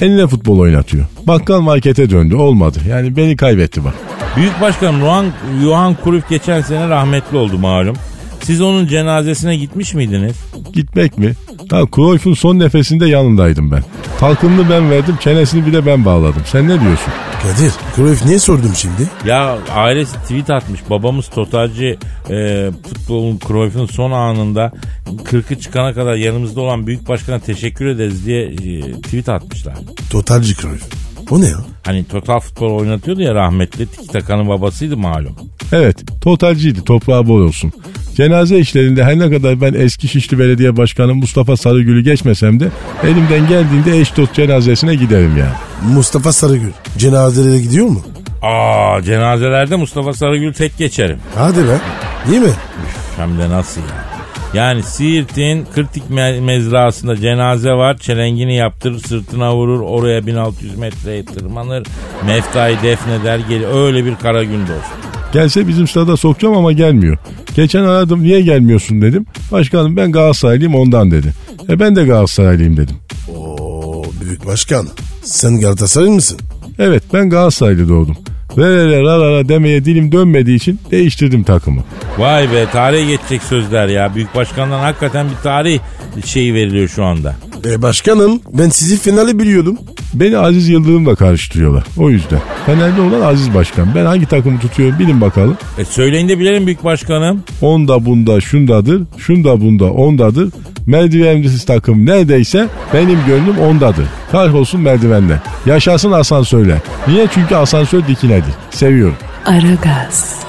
Eline 0.00 0.26
futbol 0.26 0.58
oynatıyor. 0.58 1.04
Bakkal 1.26 1.60
markete 1.60 2.10
döndü 2.10 2.34
olmadı. 2.34 2.78
Yani 2.88 3.16
beni 3.16 3.36
kaybetti 3.36 3.84
bak. 3.84 3.94
Büyük 4.36 4.60
Başkanım 4.60 5.00
Johan, 5.00 5.26
Johan 5.62 5.96
Cruyff 6.04 6.28
geçen 6.28 6.60
sene 6.60 6.88
rahmetli 6.88 7.36
oldu 7.36 7.58
malum. 7.58 7.96
Siz 8.44 8.60
onun 8.60 8.86
cenazesine 8.86 9.56
gitmiş 9.56 9.94
miydiniz? 9.94 10.36
Gitmek 10.72 11.18
mi? 11.18 11.32
Ha 11.70 11.82
Cruyff'un 11.94 12.34
son 12.34 12.58
nefesinde 12.58 13.06
yanındaydım 13.06 13.70
ben. 13.70 13.82
Talkınını 14.20 14.70
ben 14.70 14.90
verdim, 14.90 15.16
çenesini 15.20 15.66
bir 15.66 15.72
de 15.72 15.86
ben 15.86 16.04
bağladım. 16.04 16.42
Sen 16.46 16.64
ne 16.68 16.80
diyorsun? 16.80 17.12
Kadir 17.42 17.72
Cruyff 17.96 18.24
niye 18.24 18.38
sordum 18.38 18.72
şimdi? 18.76 19.10
Ya 19.26 19.58
ailesi 19.74 20.16
tweet 20.16 20.50
atmış. 20.50 20.80
Babamız 20.90 21.28
totalci 21.28 21.98
e, 22.30 22.70
futbolun 22.88 23.38
Cruyff'un 23.48 23.86
son 23.86 24.10
anında 24.10 24.72
40'ı 25.24 25.60
çıkana 25.60 25.94
kadar 25.94 26.14
yanımızda 26.14 26.60
olan 26.60 26.86
büyük 26.86 27.08
başkana 27.08 27.38
teşekkür 27.38 27.86
ederiz 27.86 28.26
diye 28.26 28.42
e, 28.44 28.92
tweet 28.92 29.28
atmışlar. 29.28 29.74
Totalci 30.10 30.54
Cruyff. 30.54 30.84
O 31.30 31.40
ne 31.40 31.46
ya? 31.46 31.58
Hani 31.84 32.04
total 32.04 32.40
futbol 32.40 32.78
oynatıyordu 32.80 33.22
ya 33.22 33.34
rahmetli. 33.34 33.86
Tiki 33.86 34.06
Taka'nın 34.06 34.48
babasıydı 34.48 34.96
malum. 34.96 35.36
Evet, 35.72 36.02
totalciydi, 36.20 36.84
toprağı 36.84 37.26
bol 37.26 37.40
olsun. 37.40 37.72
Cenaze 38.16 38.58
işlerinde 38.58 39.04
her 39.04 39.18
ne 39.18 39.30
kadar 39.30 39.60
ben 39.60 39.74
eski 39.74 40.08
Şişli 40.08 40.38
Belediye 40.38 40.76
Başkanı 40.76 41.14
Mustafa 41.14 41.56
Sarıgül'ü 41.56 42.00
geçmesem 42.00 42.60
de 42.60 42.68
elimden 43.04 43.48
geldiğinde 43.48 44.00
eş 44.00 44.16
dost 44.16 44.34
cenazesine 44.34 44.94
giderim 44.94 45.36
yani. 45.36 45.94
Mustafa 45.94 46.32
Sarıgül. 46.32 46.70
Cenazelere 46.98 47.58
gidiyor 47.58 47.86
mu? 47.86 48.02
Aa 48.42 49.02
cenazelerde 49.02 49.76
Mustafa 49.76 50.12
Sarıgül 50.12 50.52
tek 50.52 50.78
geçerim. 50.78 51.18
Hadi 51.34 51.58
be. 51.58 51.78
İyi 52.30 52.40
mi? 52.40 52.50
Hem 53.16 53.38
de 53.38 53.48
nasıl 53.50 53.80
ya? 53.80 53.86
Yani 54.54 54.82
Siirt'in 54.82 55.66
Kırtik 55.74 56.02
me- 56.10 56.40
mezrasında 56.40 57.16
cenaze 57.16 57.70
var. 57.70 57.98
Çelengini 57.98 58.56
yaptırır, 58.56 58.98
sırtına 58.98 59.56
vurur. 59.56 59.80
Oraya 59.80 60.26
1600 60.26 60.78
metreye 60.78 61.24
tırmanır. 61.24 61.86
Meftayı 62.26 62.76
defneder 62.82 63.38
gelir. 63.38 63.66
Öyle 63.74 64.04
bir 64.04 64.16
kara 64.16 64.44
gün 64.44 64.62
olsun. 64.62 64.74
Gelse 65.34 65.68
bizim 65.68 65.88
stada 65.88 66.16
sokacağım 66.16 66.56
ama 66.56 66.72
gelmiyor. 66.72 67.18
Geçen 67.54 67.84
aradım 67.84 68.22
niye 68.22 68.40
gelmiyorsun 68.40 69.02
dedim. 69.02 69.26
Başkanım 69.52 69.96
ben 69.96 70.12
Galatasaraylıyım 70.12 70.74
ondan 70.74 71.10
dedi. 71.10 71.32
E 71.68 71.80
ben 71.80 71.96
de 71.96 72.04
Galatasaraylıyım 72.04 72.76
dedim. 72.76 72.96
Oo 73.36 74.04
büyük 74.20 74.46
başkan. 74.46 74.88
Sen 75.22 75.60
Galatasaray 75.60 76.08
mısın? 76.08 76.38
Evet 76.78 77.02
ben 77.12 77.30
Galatasaraylı 77.30 77.88
doğdum. 77.88 78.16
Ve 78.56 78.68
re 78.68 78.88
re 78.88 79.02
ra 79.02 79.18
ra 79.20 79.32
ra 79.32 79.48
demeye 79.48 79.84
dilim 79.84 80.12
dönmediği 80.12 80.56
için 80.56 80.80
değiştirdim 80.90 81.42
takımı. 81.42 81.84
Vay 82.18 82.52
be 82.52 82.66
tarihe 82.72 83.04
geçecek 83.04 83.42
sözler 83.42 83.88
ya. 83.88 84.14
Büyük 84.14 84.34
başkandan 84.34 84.78
hakikaten 84.78 85.26
bir 85.30 85.42
tarih 85.42 85.80
şeyi 86.24 86.54
veriliyor 86.54 86.88
şu 86.88 87.04
anda. 87.04 87.36
E 87.64 87.82
başkanım 87.82 88.40
ben 88.52 88.68
sizi 88.68 88.98
finali 88.98 89.38
biliyordum. 89.38 89.78
Beni 90.14 90.38
Aziz 90.38 90.68
Yıldırım'la 90.68 91.14
karıştırıyorlar. 91.14 91.84
O 91.96 92.10
yüzden. 92.10 92.40
Fenerli 92.66 93.00
olan 93.00 93.20
Aziz 93.20 93.54
Başkan. 93.54 93.94
Ben 93.94 94.04
hangi 94.06 94.26
takımı 94.26 94.60
tutuyorum 94.60 94.98
bilin 94.98 95.20
bakalım. 95.20 95.56
E 95.78 95.84
söyleyin 95.84 96.28
de 96.28 96.38
bilelim 96.38 96.66
büyük 96.66 96.84
başkanım. 96.84 97.42
Onda 97.60 98.04
bunda 98.06 98.40
şundadır, 98.40 99.02
şunda 99.18 99.60
bunda 99.60 99.84
ondadır. 99.92 100.48
Merdivensiz 100.86 101.64
takım 101.64 102.06
neredeyse 102.06 102.68
benim 102.94 103.18
gönlüm 103.26 103.58
ondadır. 103.58 104.04
Kahrolsun 104.32 104.80
merdivende. 104.80 105.40
Yaşasın 105.66 106.12
asansörle. 106.12 106.82
Niye? 107.08 107.26
Çünkü 107.34 107.54
asansör 107.54 108.06
dikinedir. 108.08 108.52
Seviyorum. 108.70 109.16
Aragaz, 109.46 110.43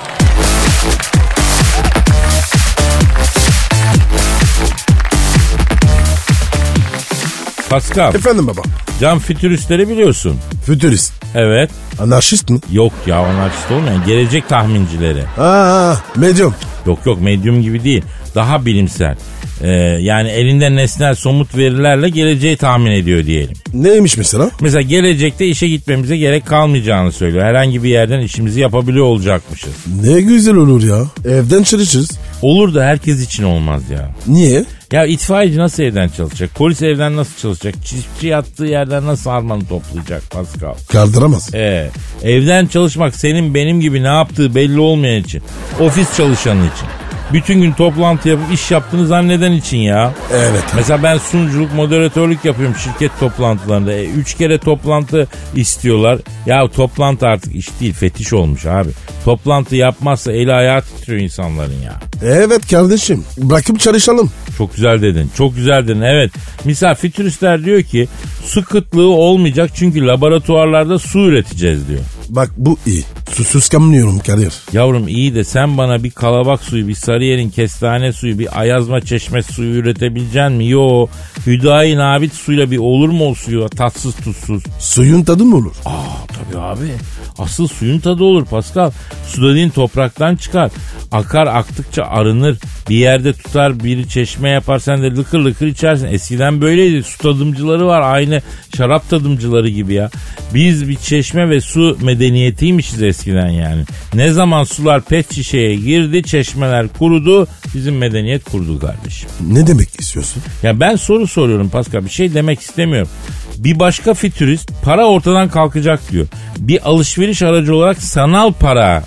Pascal, 7.70 8.16
Efendim 8.16 8.48
baba. 8.48 8.62
cam 9.00 9.20
fütüristleri 9.20 9.90
biliyorsun. 9.90 10.38
Fütürist. 10.66 11.14
Evet. 11.36 11.70
Anarşist 12.00 12.50
mi? 12.50 12.60
Yok 12.72 12.94
ya 13.08 13.18
anarşist 13.18 13.72
olmayan 13.72 14.06
gelecek 14.06 14.50
tahmincileri. 14.50 15.24
Aa 15.38 15.96
medyum. 16.16 16.56
Yok 16.86 17.00
yok 17.06 17.22
medyum 17.22 17.62
gibi 17.62 17.84
değil. 17.84 18.04
Daha 18.36 18.66
bilimsel. 18.66 19.16
Ee, 19.62 19.68
yani 20.02 20.30
elinde 20.30 20.76
nesnel 20.76 21.16
somut 21.16 21.58
verilerle 21.58 22.10
geleceği 22.10 22.58
tahmin 22.58 22.92
ediyor 22.92 23.26
diyelim. 23.26 23.56
Neymiş 23.74 24.18
mesela? 24.18 24.50
Mesela 24.62 24.82
gelecekte 24.82 25.46
işe 25.48 25.68
gitmemize 25.68 26.18
gerek 26.18 26.46
kalmayacağını 26.46 27.12
söylüyor. 27.12 27.44
Herhangi 27.46 27.84
bir 27.84 27.90
yerden 27.90 28.20
işimizi 28.20 28.60
yapabiliyor 28.62 29.06
olacakmışız. 29.06 29.74
Ne 30.04 30.22
güzel 30.22 30.56
olur 30.56 30.84
ya. 30.84 31.04
Evden 31.32 31.64
çalışırız. 31.64 32.12
Olur 32.42 32.74
da 32.76 32.84
herkes 32.86 33.26
için 33.26 33.44
olmaz 33.44 33.82
ya. 33.92 34.12
Niye? 34.28 34.66
Ya 34.92 35.06
itfaiyeci 35.06 35.58
nasıl 35.60 35.84
evden 35.84 36.08
çalışacak? 36.08 36.50
Polis 36.56 36.82
evden 36.82 37.16
nasıl 37.16 37.40
çalışacak? 37.42 37.76
Çiftçi 37.86 38.28
yattığı 38.28 38.66
yerden 38.66 39.06
nasıl 39.06 39.30
harmanı 39.30 39.68
toplayacak 39.68 40.32
Pascal? 40.32 40.74
Kaldıramaz. 40.92 41.56
Ee, 41.56 41.90
evden 42.24 42.66
çalışmak 42.66 43.16
senin 43.16 43.54
benim 43.54 43.82
gibi 43.82 44.04
ne 44.04 44.08
yaptığı 44.08 44.56
belli 44.56 44.80
olmayan 44.80 45.22
için. 45.24 45.44
Ofis 45.80 46.18
çalışanı 46.18 46.60
için. 46.60 47.05
Bütün 47.34 47.62
gün 47.62 47.72
toplantı 47.72 48.30
yapıp 48.30 48.54
iş 48.54 48.72
yaptığını 48.72 49.08
zanneden 49.08 49.52
için 49.52 49.78
ya. 49.78 50.14
Evet. 50.34 50.64
Mesela 50.76 51.04
ben 51.04 51.18
sunuculuk, 51.18 51.74
moderatörlük 51.74 52.46
yapıyorum 52.46 52.76
şirket 52.76 53.20
toplantılarında. 53.20 53.94
E, 53.94 54.06
üç 54.06 54.34
kere 54.34 54.58
toplantı 54.58 55.28
istiyorlar. 55.56 56.20
Ya 56.46 56.68
toplantı 56.68 57.28
artık 57.28 57.56
iş 57.56 57.80
değil 57.80 57.94
fetiş 57.94 58.34
olmuş 58.34 58.66
abi. 58.66 58.90
Toplantı 59.26 59.76
yapmazsa 59.76 60.32
eli 60.32 60.54
ayağı 60.54 60.82
titriyor 60.82 61.22
insanların 61.22 61.82
ya. 61.86 61.94
Evet 62.24 62.72
kardeşim. 62.72 63.24
Bırakıp 63.38 63.80
çalışalım. 63.80 64.32
Çok 64.58 64.76
güzel 64.76 65.02
dedin. 65.02 65.32
Çok 65.38 65.56
güzel 65.56 65.88
dedin. 65.88 66.02
Evet. 66.02 66.32
Misal 66.66 66.96
fütüristler 66.96 67.66
diyor 67.66 67.82
ki 67.84 68.08
su 68.46 68.66
kıtlığı 68.66 69.10
olmayacak 69.10 69.70
çünkü 69.74 70.08
laboratuvarlarda 70.08 71.00
su 71.00 71.20
üreteceğiz 71.20 71.88
diyor. 71.88 72.02
Bak 72.30 72.50
bu 72.58 72.78
iyi. 72.86 73.04
Susuz 73.32 73.70
kamlıyorum 73.70 74.20
Kadir. 74.20 74.54
Yavrum 74.74 75.08
iyi 75.08 75.36
de 75.36 75.44
sen 75.44 75.78
bana 75.78 76.04
bir 76.04 76.12
kalabak 76.12 76.62
suyu, 76.62 76.88
bir 76.88 76.96
Sarıyer'in 76.96 77.50
kestane 77.50 78.14
suyu, 78.14 78.40
bir 78.40 78.60
Ayazma 78.60 79.02
çeşme 79.02 79.44
suyu 79.44 79.76
üretebilecek 79.76 80.50
mi? 80.50 80.70
Yo. 80.70 81.08
Hüdayi 81.48 81.98
Nabit 81.98 82.34
suyla 82.34 82.72
bir 82.72 82.78
olur 82.78 83.10
mu 83.10 83.30
o 83.30 83.36
suyu? 83.36 83.70
Tatsız 83.70 84.16
tuzsuz. 84.16 84.64
Suyun 84.80 85.24
tadı 85.24 85.46
mı 85.46 85.56
olur? 85.56 85.74
Aa 85.86 85.92
tabii 86.28 86.62
abi. 86.62 86.92
Asıl 87.38 87.68
suyun 87.68 88.00
tadı 88.00 88.24
olur 88.24 88.46
Pascal. 88.46 88.92
Su 89.28 89.50
dediğin 89.50 89.70
topraktan 89.70 90.36
çıkar. 90.36 90.72
Akar 91.12 91.48
aktıkça 91.48 92.04
arınır. 92.04 92.58
Bir 92.90 92.96
yerde 92.96 93.34
tutar 93.34 93.84
biri 93.84 94.10
çeşme 94.10 94.50
yapar 94.50 94.80
sen 94.80 95.02
de 95.04 95.16
lıkır 95.16 95.40
lıkır 95.40 95.68
içersin. 95.68 96.06
Eskiden 96.08 96.62
böyleydi. 96.62 97.04
Su 97.04 97.18
tadımcıları 97.18 97.88
var 97.88 98.02
aynı 98.02 98.42
şarap 98.78 99.10
tadımcıları 99.10 99.70
gibi 99.70 99.94
ya. 99.94 100.10
Biz 100.54 100.90
bir 100.90 100.96
çeşme 100.96 101.50
ve 101.50 101.62
su 101.62 101.98
medeniyetiymişiz 102.02 103.02
eskiden 103.16 103.50
yani. 103.50 103.84
Ne 104.14 104.30
zaman 104.30 104.64
sular 104.64 105.02
pet 105.02 105.34
şişeye 105.34 105.76
girdi 105.76 106.24
çeşmeler 106.24 106.88
kurudu 106.88 107.48
bizim 107.76 107.98
medeniyet 107.98 108.44
kurdu 108.44 108.80
kardeşim. 108.80 109.30
Ne 109.52 109.68
demek 109.68 110.00
istiyorsun? 110.00 110.44
Ya 110.64 110.80
ben 110.80 110.96
soru 110.96 111.28
soruyorum 111.28 111.70
Pascal 111.70 112.06
bir 112.06 112.10
şey 112.10 112.34
demek 112.34 112.60
istemiyorum. 112.60 113.10
Bir 113.58 113.80
başka 113.80 114.14
fütürist 114.14 114.72
para 114.84 115.06
ortadan 115.06 115.50
kalkacak 115.50 116.12
diyor. 116.12 116.28
Bir 116.58 116.90
alışveriş 116.90 117.42
aracı 117.42 117.76
olarak 117.76 118.02
sanal 118.02 118.54
para 118.54 119.04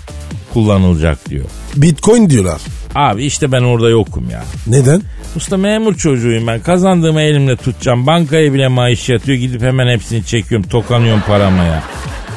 kullanılacak 0.53 1.29
diyor. 1.29 1.45
Bitcoin 1.75 2.29
diyorlar. 2.29 2.61
Abi 2.95 3.25
işte 3.25 3.51
ben 3.51 3.61
orada 3.61 3.89
yokum 3.89 4.29
ya. 4.29 4.43
Neden? 4.67 5.01
Usta 5.35 5.57
memur 5.57 5.95
çocuğuyum 5.95 6.47
ben. 6.47 6.59
Kazandığımı 6.59 7.21
elimle 7.21 7.55
tutacağım. 7.55 8.07
Bankaya 8.07 8.53
bile 8.53 8.67
maaş 8.67 9.09
yatıyor. 9.09 9.37
Gidip 9.37 9.61
hemen 9.61 9.87
hepsini 9.87 10.25
çekiyorum. 10.25 10.69
Tokanıyorum 10.69 11.21
parama 11.27 11.63
ya. 11.63 11.83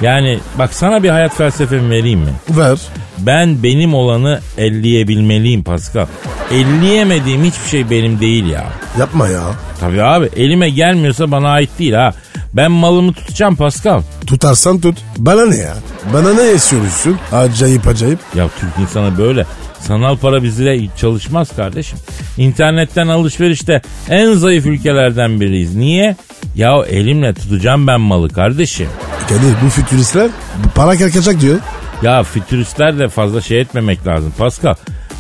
Yani 0.02 0.38
bak 0.58 0.74
sana 0.74 1.02
bir 1.02 1.08
hayat 1.08 1.36
felsefemi 1.36 1.90
vereyim 1.90 2.20
mi? 2.20 2.30
Ver. 2.50 2.78
Ben 3.18 3.62
benim 3.62 3.94
olanı 3.94 4.40
elleyebilmeliyim 4.58 5.62
Pascal. 5.62 6.06
Elleyemediğim 6.50 7.44
hiçbir 7.44 7.68
şey 7.68 7.90
benim 7.90 8.20
değil 8.20 8.46
ya. 8.46 8.64
Yapma 8.98 9.28
ya. 9.28 9.42
Tabii 9.80 10.02
abi 10.02 10.28
elime 10.36 10.70
gelmiyorsa 10.70 11.30
bana 11.30 11.48
ait 11.48 11.70
değil 11.78 11.92
ha. 11.92 12.14
Ben 12.54 12.70
malımı 12.72 13.12
tutacağım 13.12 13.56
Pascal. 13.56 14.02
Tutarsan 14.26 14.80
tut. 14.80 14.98
Bana 15.18 15.46
ne 15.46 15.56
ya? 15.56 15.74
Bana 16.12 16.34
ne 16.34 16.42
esiyorsun? 16.42 17.18
Acayip 17.32 17.86
acayip. 17.88 18.18
Ya 18.34 18.48
Türk 18.60 18.70
insanı 18.80 19.18
böyle. 19.18 19.46
Sanal 19.80 20.16
para 20.16 20.42
bizle 20.42 20.78
hiç 20.80 20.90
çalışmaz 21.00 21.56
kardeşim. 21.56 21.98
İnternetten 22.38 23.08
alışverişte 23.08 23.82
en 24.10 24.32
zayıf 24.34 24.66
ülkelerden 24.66 25.40
biriyiz. 25.40 25.76
Niye? 25.76 26.16
Ya 26.56 26.84
elimle 26.90 27.34
tutacağım 27.34 27.86
ben 27.86 28.00
malı 28.00 28.28
kardeşim. 28.28 28.88
Kadir 29.28 29.54
bu 29.64 29.68
fütüristler 29.68 30.30
para 30.74 30.98
kalkacak 30.98 31.40
diyor. 31.40 31.58
Ya 32.02 32.22
fütüristler 32.22 32.98
de 32.98 33.08
fazla 33.08 33.40
şey 33.40 33.60
etmemek 33.60 34.06
lazım 34.06 34.32
Pascal. 34.38 34.74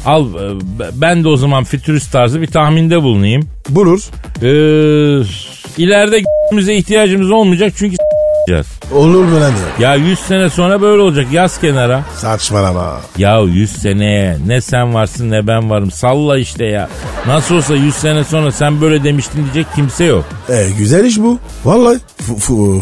Al 0.06 0.26
e, 0.34 0.60
ben 0.94 1.24
de 1.24 1.28
o 1.28 1.36
zaman 1.36 1.64
fütürist 1.64 2.12
tarzı 2.12 2.40
bir 2.40 2.46
tahminde 2.46 3.02
bulunayım. 3.02 3.48
Bulur. 3.68 4.00
Ee, 4.42 4.46
ileride 5.78 6.22
müze 6.52 6.74
ihtiyacımız 6.74 7.30
olmayacak 7.30 7.72
çünkü 7.76 7.96
s**eceğiz. 8.46 8.66
Olur 8.94 9.24
mu 9.24 9.40
lan 9.40 9.52
ya? 9.80 9.88
Ya 9.90 9.94
100 9.94 10.18
sene 10.18 10.50
sonra 10.50 10.82
böyle 10.82 11.02
olacak 11.02 11.26
yaz 11.32 11.60
kenara. 11.60 12.02
Saçmalama. 12.16 13.00
Ya 13.18 13.38
100 13.40 13.72
seneye 13.72 14.36
ne 14.46 14.60
sen 14.60 14.94
varsın 14.94 15.30
ne 15.30 15.46
ben 15.46 15.70
varım 15.70 15.90
salla 15.90 16.38
işte 16.38 16.64
ya. 16.64 16.88
Nasıl 17.26 17.54
olsa 17.54 17.74
100 17.74 17.94
sene 17.94 18.24
sonra 18.24 18.52
sen 18.52 18.80
böyle 18.80 19.04
demiştin 19.04 19.44
diyecek 19.44 19.66
kimse 19.74 20.04
yok. 20.04 20.24
E 20.48 20.66
güzel 20.78 21.04
iş 21.04 21.18
bu. 21.18 21.38
Vallahi 21.64 21.98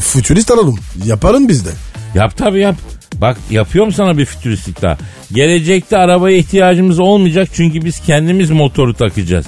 fütürist 0.00 0.50
alalım. 0.50 0.78
Yaparım 1.04 1.48
biz 1.48 1.66
de. 1.66 1.70
Yap 2.14 2.36
tabii 2.36 2.60
yap. 2.60 2.74
Bak 3.14 3.36
yapıyorum 3.50 3.92
sana 3.92 4.18
bir 4.18 4.24
fütüristik 4.24 4.82
daha. 4.82 4.96
Gelecekte 5.32 5.96
arabaya 5.96 6.36
ihtiyacımız 6.36 6.98
olmayacak 6.98 7.48
çünkü 7.54 7.84
biz 7.84 8.00
kendimiz 8.00 8.50
motoru 8.50 8.94
takacağız. 8.94 9.46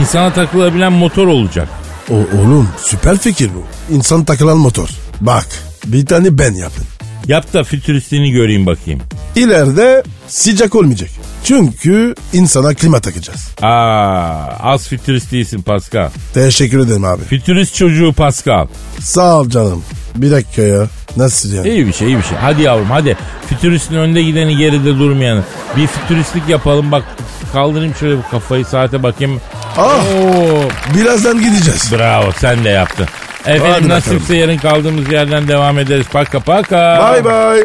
İnsana 0.00 0.32
takılabilen 0.32 0.92
motor 0.92 1.26
olacak. 1.26 1.68
O, 2.10 2.14
oğlum 2.14 2.68
süper 2.82 3.18
fikir 3.18 3.50
bu. 3.54 3.94
İnsan 3.94 4.24
takılan 4.24 4.58
motor. 4.58 4.88
Bak 5.20 5.46
bir 5.86 6.06
tane 6.06 6.38
ben 6.38 6.54
yapın. 6.54 6.84
Yap 7.28 7.52
da 7.52 7.64
fütüristliğini 7.64 8.30
göreyim 8.30 8.66
bakayım. 8.66 9.00
İleride 9.36 10.02
sıcak 10.28 10.74
olmayacak. 10.74 11.10
Çünkü 11.44 12.14
insana 12.32 12.74
klima 12.74 13.00
takacağız. 13.00 13.48
Aa, 13.62 14.46
az 14.62 14.88
fütürist 14.88 15.32
değilsin 15.32 15.62
Pascal. 15.62 16.08
Teşekkür 16.34 16.78
ederim 16.78 17.04
abi. 17.04 17.22
Fütürist 17.24 17.74
çocuğu 17.74 18.12
Pascal. 18.12 18.66
Sağ 19.00 19.40
ol 19.40 19.48
canım. 19.50 19.82
Bir 20.16 20.30
dakika 20.30 20.62
ya. 20.62 20.86
Nasıl 21.16 21.52
yani? 21.52 21.68
İyi 21.68 21.86
bir 21.86 21.92
şey 21.92 22.08
iyi 22.08 22.16
bir 22.18 22.22
şey. 22.22 22.38
Hadi 22.38 22.62
yavrum 22.62 22.90
hadi. 22.90 23.16
Fütüristin 23.48 23.94
önde 23.94 24.22
gideni 24.22 24.56
geride 24.56 24.98
durmayanı. 24.98 25.42
Bir 25.76 25.86
fütüristlik 25.86 26.48
yapalım 26.48 26.92
bak. 26.92 27.04
Kaldırayım 27.52 27.94
şöyle 27.94 28.18
bu 28.18 28.22
kafayı 28.30 28.64
saate 28.64 29.02
bakayım. 29.02 29.40
Ah 29.78 30.04
Oo, 30.04 30.68
birazdan 30.98 31.40
gideceğiz. 31.40 31.92
bravo 31.92 32.32
sen 32.40 32.64
de 32.64 32.68
yaptın. 32.68 33.06
Efendim 33.46 33.70
Hadi 33.72 33.88
nasipse 33.88 34.20
bakalım. 34.20 34.40
yarın 34.40 34.56
kaldığımız 34.56 35.12
yerden 35.12 35.48
devam 35.48 35.78
ederiz. 35.78 36.06
Paka 36.12 36.40
paka. 36.40 37.12
Bye 37.14 37.24
bye. 37.24 37.64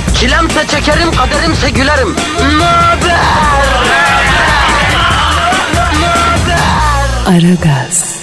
Çilemse 0.21 0.67
çekerim, 0.67 1.11
kaderimse 1.11 1.69
gülerim. 1.69 2.15
Möber! 2.59 3.61
Aragaz. 7.27 8.20